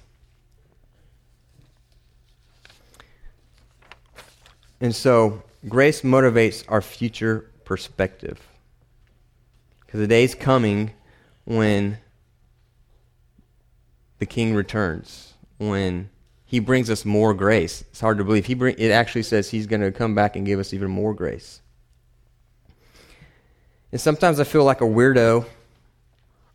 And 4.79 4.95
so, 4.95 5.43
grace 5.67 6.01
motivates 6.01 6.63
our 6.67 6.81
future 6.81 7.49
perspective. 7.65 8.39
Because 9.85 9.99
the 9.99 10.07
day's 10.07 10.35
coming 10.35 10.91
when 11.45 11.97
the 14.19 14.25
king 14.25 14.53
returns, 14.53 15.33
when 15.57 16.09
he 16.45 16.59
brings 16.59 16.89
us 16.89 17.05
more 17.05 17.33
grace. 17.33 17.81
It's 17.91 18.01
hard 18.01 18.17
to 18.17 18.23
believe. 18.23 18.45
He 18.45 18.55
bring, 18.55 18.75
it 18.77 18.91
actually 18.91 19.23
says 19.23 19.49
he's 19.49 19.67
going 19.67 19.81
to 19.81 19.91
come 19.91 20.15
back 20.15 20.35
and 20.35 20.45
give 20.45 20.59
us 20.59 20.73
even 20.73 20.91
more 20.91 21.13
grace. 21.13 21.61
And 23.91 23.99
sometimes 23.99 24.39
I 24.39 24.43
feel 24.43 24.63
like 24.63 24.81
a 24.81 24.85
weirdo 24.85 25.45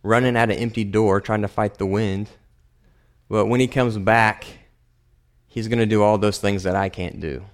running 0.02 0.36
at 0.36 0.50
an 0.50 0.56
empty 0.56 0.84
door 0.84 1.20
trying 1.20 1.42
to 1.42 1.48
fight 1.48 1.78
the 1.78 1.86
wind. 1.86 2.28
But 3.28 3.46
when 3.46 3.58
he 3.58 3.66
comes 3.66 3.98
back, 3.98 4.46
he's 5.46 5.66
going 5.66 5.78
to 5.78 5.86
do 5.86 6.02
all 6.02 6.18
those 6.18 6.38
things 6.38 6.62
that 6.64 6.76
I 6.76 6.88
can't 6.88 7.18
do. 7.18 7.44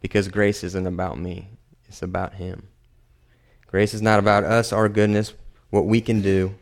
Because 0.00 0.28
grace 0.28 0.62
isn't 0.62 0.86
about 0.86 1.18
me, 1.18 1.48
it's 1.88 2.02
about 2.02 2.34
Him. 2.34 2.68
Grace 3.66 3.92
is 3.92 4.00
not 4.00 4.18
about 4.18 4.44
us, 4.44 4.72
our 4.72 4.88
goodness, 4.88 5.34
what 5.70 5.84
we 5.84 6.00
can 6.00 6.22
do. 6.22 6.54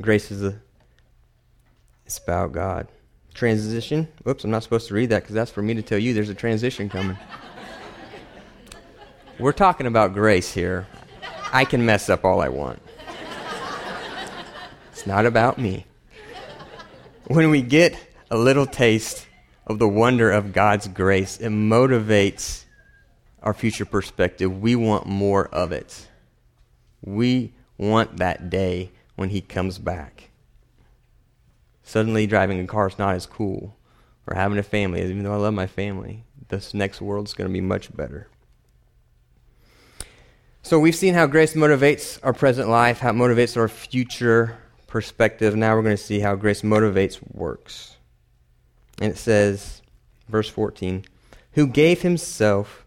Grace 0.00 0.30
is 0.30 0.42
a, 0.42 0.60
it's 2.04 2.18
about 2.18 2.52
God. 2.52 2.88
Transition. 3.34 4.08
Whoops, 4.24 4.44
I'm 4.44 4.50
not 4.50 4.62
supposed 4.62 4.88
to 4.88 4.94
read 4.94 5.10
that 5.10 5.22
because 5.22 5.34
that's 5.34 5.50
for 5.50 5.60
me 5.60 5.74
to 5.74 5.82
tell 5.82 5.98
you 5.98 6.14
there's 6.14 6.30
a 6.30 6.34
transition 6.34 6.88
coming. 6.88 7.18
We're 9.38 9.52
talking 9.52 9.86
about 9.86 10.14
grace 10.14 10.52
here. 10.52 10.86
I 11.52 11.66
can 11.66 11.84
mess 11.84 12.08
up 12.08 12.24
all 12.24 12.40
I 12.40 12.48
want. 12.48 12.80
It's 14.92 15.06
not 15.06 15.26
about 15.26 15.58
me. 15.58 15.84
When 17.26 17.50
we 17.50 17.60
get 17.60 17.98
a 18.30 18.38
little 18.38 18.66
taste 18.66 19.26
of 19.66 19.78
the 19.78 19.88
wonder 19.88 20.30
of 20.30 20.52
God's 20.52 20.88
grace. 20.88 21.38
It 21.38 21.50
motivates 21.50 22.64
our 23.42 23.54
future 23.54 23.84
perspective. 23.84 24.60
We 24.60 24.76
want 24.76 25.06
more 25.06 25.48
of 25.48 25.72
it. 25.72 26.08
We 27.02 27.52
want 27.78 28.18
that 28.18 28.50
day 28.50 28.90
when 29.16 29.30
He 29.30 29.40
comes 29.40 29.78
back. 29.78 30.30
Suddenly, 31.82 32.26
driving 32.26 32.60
a 32.60 32.66
car 32.66 32.88
is 32.88 32.98
not 32.98 33.14
as 33.14 33.26
cool, 33.26 33.76
or 34.26 34.34
having 34.34 34.58
a 34.58 34.62
family, 34.62 35.02
even 35.02 35.22
though 35.22 35.32
I 35.32 35.36
love 35.36 35.54
my 35.54 35.68
family. 35.68 36.24
This 36.48 36.74
next 36.74 37.00
world 37.00 37.26
is 37.26 37.34
going 37.34 37.48
to 37.48 37.52
be 37.52 37.60
much 37.60 37.94
better. 37.96 38.28
So, 40.62 40.80
we've 40.80 40.96
seen 40.96 41.14
how 41.14 41.26
grace 41.26 41.54
motivates 41.54 42.18
our 42.24 42.32
present 42.32 42.68
life, 42.68 42.98
how 42.98 43.10
it 43.10 43.14
motivates 43.14 43.56
our 43.56 43.68
future 43.68 44.58
perspective. 44.88 45.54
Now, 45.54 45.76
we're 45.76 45.82
going 45.82 45.96
to 45.96 46.02
see 46.02 46.18
how 46.18 46.34
grace 46.34 46.62
motivates 46.62 47.20
works. 47.32 47.95
And 49.00 49.12
it 49.12 49.18
says, 49.18 49.82
verse 50.28 50.48
14, 50.48 51.04
who 51.52 51.66
gave 51.66 52.02
himself 52.02 52.86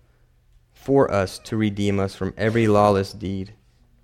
for 0.73 1.11
us 1.11 1.39
to 1.39 1.57
redeem 1.57 1.99
us 1.99 2.15
from 2.15 2.33
every 2.37 2.67
lawless 2.67 3.13
deed 3.13 3.53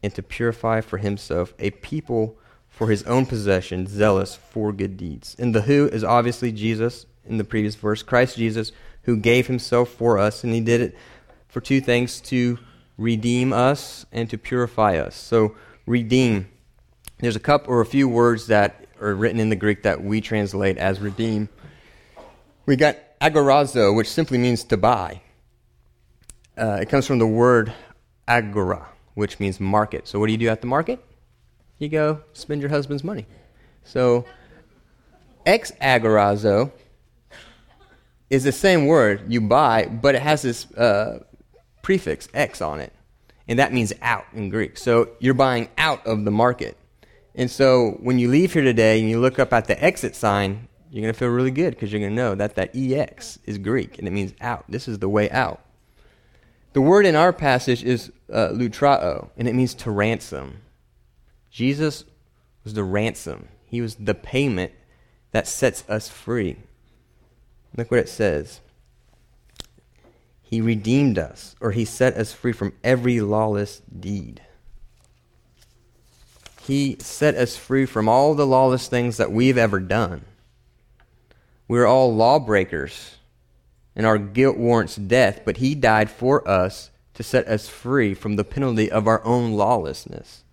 and 0.04 0.14
to 0.14 0.22
purify 0.22 0.82
for 0.82 0.98
himself 0.98 1.54
a 1.58 1.72
people 1.72 2.38
for 2.70 2.90
his 2.90 3.04
own 3.04 3.26
possession, 3.26 3.88
zealous 3.88 4.36
for 4.36 4.74
good 4.74 4.98
deeds. 4.98 5.36
And 5.40 5.56
the 5.56 5.62
who 5.62 5.88
is 5.88 6.04
obviously 6.04 6.52
Jesus 6.52 7.06
in 7.26 7.38
the 7.38 7.44
previous 7.44 7.76
verse, 7.76 8.04
Christ 8.04 8.38
Jesus, 8.38 8.72
who 9.04 9.18
gave 9.18 9.48
himself 9.48 9.90
for 9.90 10.20
us, 10.20 10.44
and 10.44 10.54
he 10.54 10.62
did 10.62 10.82
it 10.82 10.98
for 11.48 11.62
two 11.62 11.80
things 11.80 12.20
to 12.22 12.60
redeem 12.98 13.54
us 13.54 14.06
and 14.12 14.30
to 14.30 14.38
purify 14.38 14.98
us. 14.98 15.16
So, 15.16 15.56
redeem. 15.86 16.50
There's 17.20 17.36
a 17.36 17.40
couple 17.40 17.74
or 17.74 17.82
a 17.82 17.86
few 17.86 18.10
words 18.10 18.48
that 18.48 18.86
are 19.00 19.16
written 19.16 19.40
in 19.40 19.50
the 19.50 19.56
Greek 19.56 19.84
that 19.84 20.04
we 20.04 20.20
translate 20.20 20.78
as 20.78 21.00
redeem. 21.00 21.50
We 22.66 22.76
got 22.76 22.98
agorazo, 23.22 23.96
which 23.96 24.10
simply 24.10 24.38
means 24.38 24.64
to 24.66 24.78
buy. 24.78 25.22
uh, 26.58 26.80
it 26.82 26.90
comes 26.90 27.06
from 27.06 27.20
the 27.20 27.28
word 27.28 27.74
agora, 28.28 28.88
which 29.14 29.40
means 29.40 29.60
market. 29.60 30.08
So, 30.08 30.20
what 30.20 30.28
do 30.28 30.32
you 30.32 30.38
do 30.38 30.48
at 30.50 30.62
the 30.62 30.68
market? 30.68 31.04
You 31.78 31.90
go 31.90 32.22
spend 32.34 32.62
your 32.62 32.70
husband's 32.70 33.04
money. 33.04 33.26
So, 33.84 34.26
ex 35.46 35.72
agorazo 35.82 36.72
is 38.30 38.44
the 38.46 38.52
same 38.52 38.88
word 38.88 39.22
you 39.32 39.42
buy, 39.42 39.86
but 39.86 40.16
it 40.16 40.22
has 40.22 40.42
this 40.42 40.72
uh, 40.74 41.24
prefix 41.84 42.28
X 42.34 42.62
on 42.62 42.80
it, 42.80 42.94
and 43.48 43.60
that 43.60 43.74
means 43.74 43.94
out 44.02 44.26
in 44.34 44.50
Greek. 44.50 44.78
So 44.78 45.10
you're 45.20 45.36
buying 45.36 45.70
out 45.78 46.06
of 46.08 46.26
the 46.26 46.32
market. 46.32 46.78
And 47.36 47.52
so 47.52 47.98
when 48.02 48.18
you 48.18 48.30
leave 48.30 48.54
here 48.54 48.64
today 48.64 49.00
and 49.00 49.10
you 49.10 49.20
look 49.20 49.38
up 49.40 49.54
at 49.54 49.66
the 49.68 49.82
exit 49.84 50.16
sign, 50.16 50.68
you're 50.96 51.02
going 51.02 51.14
to 51.14 51.20
feel 51.20 51.28
really 51.28 51.52
good 51.52 51.72
because 51.72 51.92
you're 51.92 52.00
going 52.00 52.16
to 52.16 52.16
know 52.16 52.36
that 52.36 52.56
that 52.56 52.74
EX 52.74 53.38
is 53.44 53.58
Greek 53.58 54.00
and 54.00 54.08
it 54.08 54.12
means 54.12 54.34
out. 54.40 54.64
This 54.70 54.88
is 54.88 55.00
the 55.00 55.10
way 55.10 55.30
out. 55.30 55.60
The 56.72 56.80
word 56.80 57.06
in 57.06 57.18
our 57.18 57.34
passage 57.34 57.84
is 57.84 58.14
uh, 58.32 58.48
lutrao, 58.54 59.28
and 59.36 59.50
it 59.50 59.56
means 59.56 59.74
to 59.74 59.92
ransom. 59.92 60.62
Jesus 61.52 62.06
was 62.64 62.76
the 62.76 62.86
ransom, 62.86 63.50
He 63.66 63.82
was 63.82 63.96
the 63.96 64.16
payment 64.16 64.72
that 65.32 65.50
sets 65.50 65.84
us 65.90 66.08
free. 66.08 66.56
Look 67.76 67.92
what 67.92 68.00
it 68.00 68.08
says. 68.08 68.62
He 70.42 70.62
redeemed 70.62 71.20
us, 71.20 71.58
or 71.60 71.72
He 71.72 71.84
set 71.84 72.16
us 72.16 72.32
free 72.32 72.54
from 72.54 72.72
every 72.86 73.20
lawless 73.20 73.82
deed. 74.00 74.42
He 76.62 76.96
set 77.02 77.36
us 77.36 77.58
free 77.58 77.86
from 77.86 78.08
all 78.08 78.34
the 78.34 78.48
lawless 78.48 78.88
things 78.88 79.18
that 79.18 79.34
we've 79.34 79.58
ever 79.58 79.82
done. 79.82 80.24
We're 81.68 81.86
all 81.86 82.14
lawbreakers, 82.14 83.18
and 83.96 84.06
our 84.06 84.18
guilt 84.18 84.58
warrants 84.58 84.96
death, 84.96 85.42
but 85.46 85.58
He 85.58 85.74
died 85.74 86.12
for 86.12 86.48
us 86.48 86.92
to 87.16 87.24
set 87.24 87.48
us 87.48 87.68
free 87.68 88.14
from 88.14 88.36
the 88.36 88.44
penalty 88.44 88.92
of 88.92 89.08
our 89.08 89.24
own 89.26 89.54
lawlessness. 89.54 90.44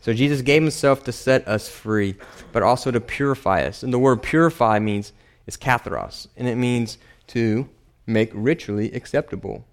So 0.00 0.12
Jesus 0.12 0.42
gave 0.42 0.62
Himself 0.62 1.04
to 1.04 1.12
set 1.12 1.46
us 1.46 1.68
free, 1.68 2.16
but 2.50 2.62
also 2.62 2.90
to 2.90 3.00
purify 3.00 3.62
us. 3.62 3.82
And 3.82 3.92
the 3.92 3.98
word 3.98 4.22
purify 4.22 4.78
means 4.80 5.12
is 5.46 5.56
katharos, 5.56 6.26
and 6.36 6.48
it 6.48 6.56
means 6.56 6.98
to 7.28 7.68
make 8.06 8.30
ritually 8.34 8.92
acceptable. 8.92 9.64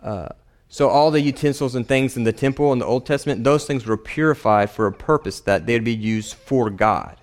Uh, 0.00 0.28
so 0.68 0.88
all 0.88 1.10
the 1.10 1.20
utensils 1.20 1.74
and 1.74 1.86
things 1.86 2.16
in 2.16 2.24
the 2.24 2.32
temple 2.32 2.72
in 2.72 2.78
the 2.78 2.86
Old 2.86 3.06
Testament, 3.06 3.44
those 3.44 3.66
things 3.66 3.86
were 3.86 3.96
purified 3.96 4.70
for 4.70 4.86
a 4.86 4.92
purpose 4.92 5.40
that 5.40 5.66
they'd 5.66 5.84
be 5.84 5.94
used 5.94 6.34
for 6.34 6.70
God. 6.70 7.16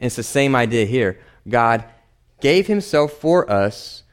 And 0.00 0.06
it's 0.06 0.16
the 0.16 0.22
same 0.22 0.54
idea 0.54 0.84
here. 0.84 1.18
God 1.48 1.84
gave 2.40 2.66
himself 2.66 3.12
for 3.12 3.50
us 3.50 4.04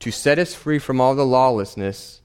to 0.00 0.10
set 0.10 0.38
us 0.38 0.54
free 0.54 0.78
from 0.78 1.00
all 1.00 1.14
the 1.14 1.24
lawlessness, 1.24 2.20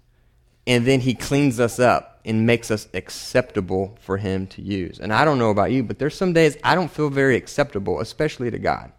and 0.67 0.85
then 0.85 0.99
he 1.01 1.13
cleans 1.13 1.59
us 1.59 1.79
up 1.79 2.19
and 2.25 2.45
makes 2.45 2.69
us 2.69 2.87
acceptable 2.93 3.97
for 4.01 4.17
him 4.17 4.47
to 4.47 4.61
use. 4.61 4.99
And 4.99 5.13
I 5.13 5.23
don't 5.23 5.39
know 5.39 5.49
about 5.49 5.71
you, 5.71 5.83
but 5.83 5.97
there's 5.97 6.15
some 6.15 6.33
days 6.33 6.57
I 6.63 6.75
don't 6.75 6.91
feel 6.91 7.09
very 7.09 7.35
acceptable, 7.35 8.01
especially 8.01 8.51
to 8.51 8.59
God. 8.59 8.91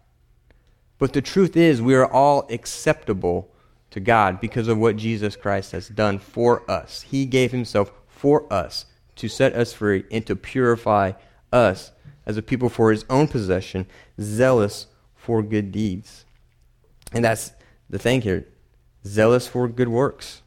But 0.97 1.13
the 1.13 1.21
truth 1.21 1.55
is, 1.55 1.81
we 1.81 1.95
are 1.95 2.11
all 2.11 2.47
acceptable 2.49 3.51
to 3.91 3.99
God 3.99 4.39
because 4.39 4.67
of 4.67 4.77
what 4.77 4.97
Jesus 4.97 5.35
Christ 5.35 5.71
has 5.73 5.87
done 5.87 6.17
for 6.17 6.69
us. 6.69 7.03
He 7.03 7.25
gave 7.25 7.51
himself 7.51 7.91
for 8.07 8.51
us 8.51 8.85
to 9.17 9.27
set 9.27 9.53
us 9.53 9.73
free 9.73 10.05
and 10.11 10.25
to 10.25 10.35
purify 10.35 11.13
us 11.51 11.91
as 12.25 12.37
a 12.37 12.41
people 12.41 12.69
for 12.69 12.91
his 12.91 13.05
own 13.09 13.27
possession, 13.27 13.87
zealous 14.19 14.87
for 15.15 15.41
good 15.41 15.71
deeds. 15.71 16.25
And 17.13 17.23
that's 17.23 17.51
the 17.89 17.99
thing 17.99 18.21
here 18.21 18.47
zealous 19.05 19.47
for 19.47 19.67
good 19.67 19.89
works. 19.89 20.41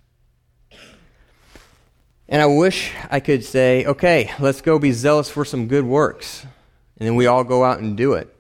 And 2.29 2.41
I 2.41 2.47
wish 2.47 2.93
I 3.11 3.21
could 3.21 3.45
say, 3.45 3.85
okay, 3.85 4.33
let's 4.41 4.61
go 4.61 4.79
be 4.79 4.93
zealous 4.93 5.29
for 5.29 5.45
some 5.45 5.69
good 5.69 5.85
works. 5.85 6.47
And 6.97 7.07
then 7.07 7.17
we 7.17 7.27
all 7.27 7.45
go 7.45 7.65
out 7.65 7.81
and 7.81 7.97
do 7.97 8.15
it. 8.15 8.35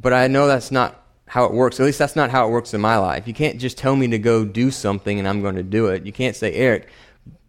But 0.00 0.12
I 0.12 0.26
know 0.26 0.46
that's 0.46 0.72
not 0.72 1.02
how 1.26 1.44
it 1.44 1.52
works. 1.52 1.78
At 1.78 1.86
least 1.86 1.98
that's 1.98 2.16
not 2.16 2.30
how 2.30 2.46
it 2.48 2.50
works 2.50 2.74
in 2.74 2.80
my 2.80 2.96
life. 2.96 3.28
You 3.28 3.34
can't 3.34 3.58
just 3.58 3.78
tell 3.78 3.94
me 3.94 4.08
to 4.08 4.18
go 4.18 4.44
do 4.44 4.70
something 4.70 5.18
and 5.18 5.28
I'm 5.28 5.40
going 5.40 5.54
to 5.54 5.62
do 5.62 5.86
it. 5.86 6.04
You 6.04 6.12
can't 6.12 6.34
say, 6.34 6.52
Eric, 6.52 6.88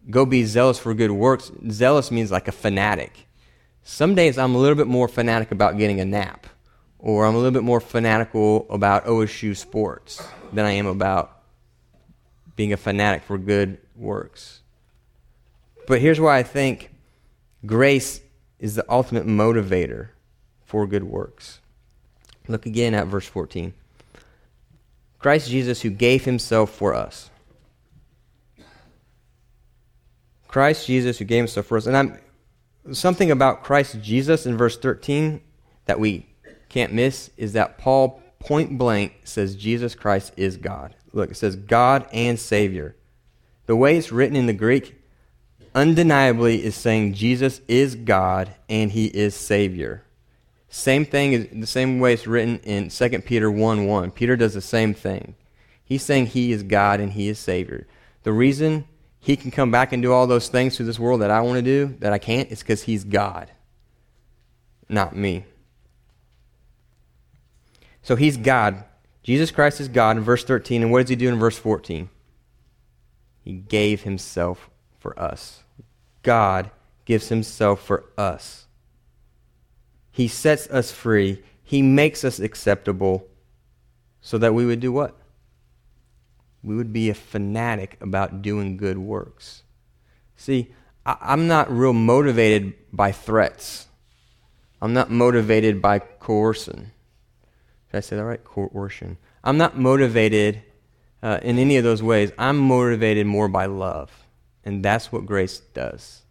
go 0.08 0.24
be 0.24 0.44
zealous 0.44 0.78
for 0.78 0.94
good 0.94 1.10
works. 1.10 1.50
Zealous 1.70 2.10
means 2.10 2.30
like 2.30 2.46
a 2.46 2.52
fanatic. 2.52 3.23
Some 3.84 4.14
days 4.14 4.38
I'm 4.38 4.54
a 4.54 4.58
little 4.58 4.76
bit 4.76 4.86
more 4.86 5.08
fanatic 5.08 5.52
about 5.52 5.76
getting 5.76 6.00
a 6.00 6.06
nap, 6.06 6.46
or 6.98 7.26
I'm 7.26 7.34
a 7.34 7.36
little 7.36 7.52
bit 7.52 7.62
more 7.62 7.80
fanatical 7.80 8.66
about 8.70 9.04
OSU 9.04 9.54
sports 9.54 10.26
than 10.54 10.64
I 10.64 10.72
am 10.72 10.86
about 10.86 11.42
being 12.56 12.72
a 12.72 12.78
fanatic 12.78 13.22
for 13.22 13.36
good 13.36 13.78
works. 13.94 14.62
But 15.86 16.00
here's 16.00 16.18
why 16.18 16.38
I 16.38 16.42
think 16.42 16.94
grace 17.66 18.20
is 18.58 18.74
the 18.74 18.86
ultimate 18.88 19.26
motivator 19.26 20.08
for 20.64 20.86
good 20.86 21.04
works. 21.04 21.60
Look 22.48 22.64
again 22.64 22.94
at 22.94 23.06
verse 23.06 23.26
14. 23.26 23.74
Christ 25.18 25.50
Jesus, 25.50 25.82
who 25.82 25.90
gave 25.90 26.24
himself 26.24 26.70
for 26.70 26.94
us. 26.94 27.30
Christ 30.48 30.86
Jesus, 30.86 31.18
who 31.18 31.24
gave 31.26 31.38
himself 31.38 31.66
for 31.66 31.76
us. 31.76 31.86
And 31.86 31.96
I'm, 31.96 32.18
something 32.92 33.30
about 33.30 33.62
Christ 33.62 34.00
Jesus 34.00 34.46
in 34.46 34.56
verse 34.56 34.78
13 34.78 35.40
that 35.86 36.00
we 36.00 36.26
can't 36.68 36.92
miss 36.92 37.30
is 37.36 37.52
that 37.52 37.78
Paul 37.78 38.22
point 38.38 38.76
blank 38.78 39.14
says 39.24 39.56
Jesus 39.56 39.94
Christ 39.94 40.32
is 40.36 40.56
God. 40.56 40.94
Look, 41.12 41.30
it 41.30 41.36
says 41.36 41.56
God 41.56 42.06
and 42.12 42.38
Savior. 42.38 42.96
The 43.66 43.76
way 43.76 43.96
it's 43.96 44.12
written 44.12 44.36
in 44.36 44.46
the 44.46 44.52
Greek 44.52 45.00
undeniably 45.74 46.64
is 46.64 46.74
saying 46.74 47.14
Jesus 47.14 47.60
is 47.68 47.94
God 47.94 48.54
and 48.68 48.92
he 48.92 49.06
is 49.06 49.34
Savior. 49.34 50.04
Same 50.68 51.04
thing 51.04 51.32
is 51.32 51.46
the 51.52 51.66
same 51.66 52.00
way 52.00 52.14
it's 52.14 52.26
written 52.26 52.58
in 52.60 52.88
2 52.88 53.08
Peter 53.20 53.50
1 53.50 53.86
1. 53.86 54.10
Peter 54.10 54.36
does 54.36 54.54
the 54.54 54.60
same 54.60 54.92
thing. 54.92 55.36
He's 55.84 56.02
saying 56.02 56.26
he 56.26 56.50
is 56.52 56.62
God 56.62 57.00
and 57.00 57.12
he 57.12 57.28
is 57.28 57.38
Savior. 57.38 57.86
The 58.24 58.32
reason 58.32 58.86
he 59.24 59.36
can 59.36 59.50
come 59.50 59.70
back 59.70 59.94
and 59.94 60.02
do 60.02 60.12
all 60.12 60.26
those 60.26 60.48
things 60.48 60.76
through 60.76 60.84
this 60.84 60.98
world 60.98 61.22
that 61.22 61.30
I 61.30 61.40
want 61.40 61.56
to 61.56 61.62
do, 61.62 61.96
that 62.00 62.12
I 62.12 62.18
can't, 62.18 62.52
is 62.52 62.58
because 62.58 62.82
he's 62.82 63.04
God, 63.04 63.50
not 64.86 65.16
me. 65.16 65.46
So 68.02 68.16
he's 68.16 68.36
God. 68.36 68.84
Jesus 69.22 69.50
Christ 69.50 69.80
is 69.80 69.88
God 69.88 70.18
in 70.18 70.22
verse 70.22 70.44
13. 70.44 70.82
And 70.82 70.92
what 70.92 71.00
does 71.00 71.08
he 71.08 71.16
do 71.16 71.30
in 71.30 71.38
verse 71.38 71.56
14? 71.56 72.10
He 73.40 73.54
gave 73.54 74.02
himself 74.02 74.68
for 75.00 75.18
us. 75.18 75.62
God 76.22 76.70
gives 77.06 77.30
himself 77.30 77.82
for 77.82 78.04
us. 78.18 78.66
He 80.10 80.28
sets 80.28 80.68
us 80.68 80.92
free. 80.92 81.42
He 81.62 81.80
makes 81.80 82.24
us 82.24 82.40
acceptable 82.40 83.26
so 84.20 84.36
that 84.36 84.52
we 84.52 84.66
would 84.66 84.80
do 84.80 84.92
what? 84.92 85.16
We 86.64 86.76
would 86.76 86.92
be 86.92 87.10
a 87.10 87.14
fanatic 87.14 87.98
about 88.00 88.42
doing 88.42 88.76
good 88.76 88.98
works. 88.98 89.62
See, 90.36 90.72
I, 91.04 91.32
am 91.34 91.46
not 91.46 91.70
real 91.70 91.92
motivated 91.92 92.74
by 92.92 93.12
threats. 93.12 93.86
I'm 94.80 94.94
not 94.94 95.10
motivated 95.10 95.82
by 95.82 95.98
coercion. 95.98 96.92
Did 97.90 97.98
I 97.98 98.00
say 98.00 98.16
that 98.16 98.24
right? 98.24 98.42
Coercion. 98.42 99.18
I'm 99.42 99.58
not 99.58 99.78
motivated 99.78 100.62
uh, 101.22 101.38
in 101.42 101.58
any 101.58 101.76
of 101.76 101.84
those 101.84 102.02
ways. 102.02 102.32
I'm 102.38 102.58
motivated 102.58 103.26
more 103.26 103.48
by 103.48 103.66
love. 103.66 104.10
And 104.64 104.82
that's 104.84 105.12
what 105.12 105.26
grace 105.26 105.58
does. 105.58 106.22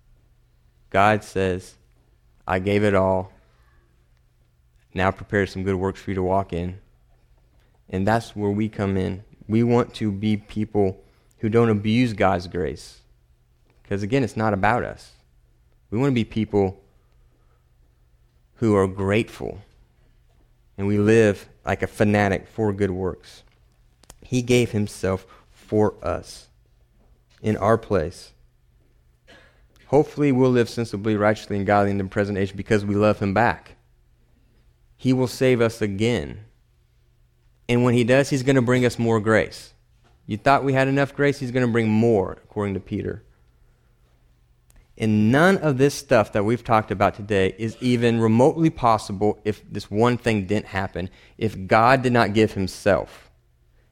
God 0.90 1.24
says, 1.24 1.76
I 2.48 2.60
gave 2.60 2.84
it 2.84 2.96
all 2.96 3.32
now 4.94 5.12
prepare 5.12 5.48
some 5.48 5.64
good 5.64 5.76
works 5.76 6.02
for 6.02 6.12
you 6.12 6.16
to 6.16 6.24
walk 6.24 6.54
in. 6.54 6.80
And 7.90 8.08
that's 8.08 8.36
where 8.36 8.52
we 8.52 8.70
come 8.70 8.98
in. 8.98 9.24
We 9.54 9.62
want 9.62 9.94
to 9.98 10.12
be 10.12 10.36
people 10.36 11.00
who 11.38 11.48
don't 11.48 11.70
abuse 11.70 12.14
God's 12.14 12.48
grace. 12.48 13.02
Because 13.84 14.02
again, 14.02 14.24
it's 14.24 14.36
not 14.36 14.52
about 14.52 14.84
us. 14.84 15.12
We 15.92 16.00
want 16.00 16.10
to 16.10 16.16
be 16.16 16.26
people 16.26 16.82
who 18.56 18.76
are 18.76 18.88
grateful. 18.88 19.60
And 20.76 20.88
we 20.88 20.98
live 20.98 21.48
like 21.64 21.84
a 21.84 21.88
fanatic 21.88 22.48
for 22.48 22.74
good 22.74 22.90
works. 22.90 23.44
He 24.24 24.42
gave 24.42 24.72
himself 24.72 25.28
for 25.52 25.94
us 26.02 26.48
in 27.44 27.56
our 27.56 27.78
place. 27.78 28.32
Hopefully, 29.86 30.32
we'll 30.32 30.50
live 30.50 30.68
sensibly, 30.68 31.16
righteously, 31.16 31.58
and 31.58 31.68
godly 31.68 31.92
in 31.92 32.00
the 32.00 32.06
present 32.06 32.40
age 32.40 32.56
because 32.56 32.84
we 32.84 32.96
love 32.96 33.20
him 33.20 33.36
back. 33.36 33.76
He 34.98 35.14
will 35.14 35.28
save 35.28 35.62
us 35.62 35.80
again. 35.80 36.40
And 37.70 37.84
when 37.84 37.94
He 37.94 38.04
does, 38.04 38.30
He's 38.30 38.44
going 38.44 38.56
to 38.56 38.62
bring 38.62 38.86
us 38.86 39.00
more 39.00 39.20
grace. 39.20 39.74
You 40.26 40.38
thought 40.38 40.64
we 40.64 40.74
had 40.74 40.88
enough 40.88 41.16
grace, 41.16 41.40
He's 41.40 41.52
going 41.52 41.66
to 41.66 41.72
bring 41.72 41.90
more, 41.90 42.38
according 42.44 42.74
to 42.76 42.80
Peter. 42.80 43.24
And 44.98 45.32
none 45.32 45.58
of 45.58 45.78
this 45.78 45.96
stuff 45.96 46.34
that 46.34 46.46
we've 46.46 46.64
talked 46.64 46.92
about 46.92 47.16
today 47.16 47.56
is 47.58 47.76
even 47.82 48.22
remotely 48.22 48.70
possible 48.70 49.40
if 49.44 49.64
this 49.72 49.90
one 49.90 50.18
thing 50.18 50.46
didn't 50.46 50.68
happen, 50.68 51.10
if 51.38 51.68
God 51.68 52.04
did 52.04 52.14
not 52.14 52.34
give 52.34 52.54
Himself. 52.54 53.32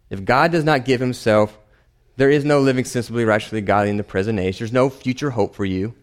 If 0.09 0.23
God 0.25 0.51
does 0.51 0.63
not 0.63 0.85
give 0.85 0.99
Himself, 0.99 1.57
There 2.17 2.29
is 2.29 2.45
no 2.45 2.59
living 2.59 2.85
sensibly, 2.85 3.25
righteously, 3.25 3.61
godly 3.61 3.89
in 3.89 3.97
the 3.97 4.03
present 4.03 4.39
age. 4.39 4.59
There's 4.59 4.71
no 4.73 4.89
future 4.89 5.31
hope 5.31 5.55
for 5.55 5.65
you. 5.65 5.95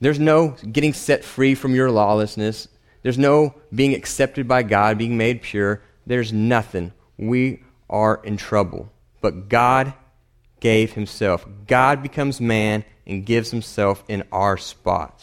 There's 0.00 0.18
no 0.18 0.56
getting 0.72 0.92
set 0.92 1.24
free 1.24 1.54
from 1.54 1.74
your 1.74 1.90
lawlessness. 1.90 2.68
There's 3.02 3.18
no 3.18 3.54
being 3.72 3.94
accepted 3.94 4.48
by 4.48 4.62
God, 4.62 4.98
being 4.98 5.16
made 5.16 5.42
pure. 5.42 5.82
There's 6.08 6.32
nothing. 6.32 6.92
We 7.18 7.62
are 7.88 8.20
in 8.24 8.38
trouble. 8.38 8.90
But 9.20 9.48
God 9.50 9.92
gave 10.58 10.94
himself. 10.94 11.46
God 11.66 12.02
becomes 12.02 12.40
man 12.40 12.84
and 13.06 13.26
gives 13.26 13.50
himself 13.50 14.02
in 14.08 14.24
our 14.32 14.56
spot. 14.56 15.22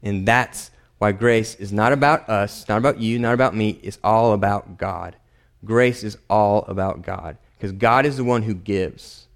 And 0.00 0.26
that's 0.26 0.70
why 0.98 1.10
grace 1.10 1.56
is 1.56 1.72
not 1.72 1.92
about 1.92 2.28
us, 2.28 2.68
not 2.68 2.78
about 2.78 3.00
you, 3.00 3.18
not 3.18 3.34
about 3.34 3.56
me. 3.56 3.80
It's 3.82 3.98
all 4.04 4.32
about 4.32 4.78
God. 4.78 5.16
Grace 5.64 6.04
is 6.04 6.16
all 6.30 6.64
about 6.68 7.02
God 7.02 7.36
because 7.58 7.72
God 7.72 8.06
is 8.06 8.16
the 8.16 8.24
one 8.24 8.42
who 8.42 8.54
gives. 8.54 9.26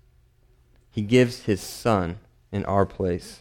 He 0.92 1.03
gives 1.03 1.42
his 1.42 1.61
son 1.61 2.20
in 2.53 2.64
our 2.64 2.87
place. 2.87 3.40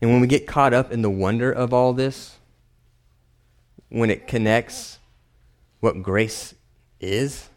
And 0.00 0.10
when 0.10 0.20
we 0.20 0.26
get 0.26 0.48
caught 0.48 0.74
up 0.74 0.90
in 0.90 1.02
the 1.02 1.10
wonder 1.10 1.52
of 1.52 1.72
all 1.72 1.92
this, 1.92 2.38
when 3.92 4.10
it 4.10 4.26
connects 4.26 4.98
what 5.80 6.02
grace 6.02 6.54
is, 6.98 7.50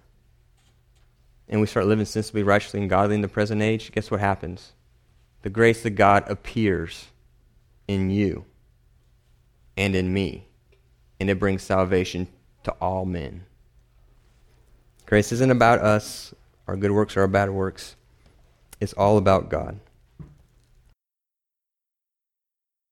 and 1.48 1.62
we 1.62 1.67
start 1.67 1.86
living 1.86 2.06
sensibly, 2.06 2.43
righteously, 2.43 2.82
and 2.82 2.89
godly 2.89 3.15
in 3.15 3.21
the 3.21 3.28
present 3.30 3.62
age, 3.62 3.89
guess 3.93 4.12
what 4.12 4.19
happens? 4.19 4.74
The 5.43 5.50
grace 5.50 5.86
of 5.86 5.95
God 5.95 6.30
appears 6.30 7.06
in 7.88 8.10
you 8.10 8.43
and 9.78 9.95
in 9.95 10.12
me, 10.12 10.43
and 11.21 11.30
it 11.30 11.39
brings 11.39 11.63
salvation 11.63 12.28
to 12.63 12.71
all 12.82 13.06
men. 13.06 13.45
Grace 15.06 15.32
isn't 15.32 15.52
about 15.52 15.80
us, 15.80 16.34
our 16.67 16.76
good 16.76 16.91
works 16.91 17.15
or 17.15 17.21
our 17.21 17.28
bad 17.28 17.50
works. 17.50 17.95
It's 18.82 18.93
all 18.93 19.17
about 19.17 19.50
God. 19.50 19.80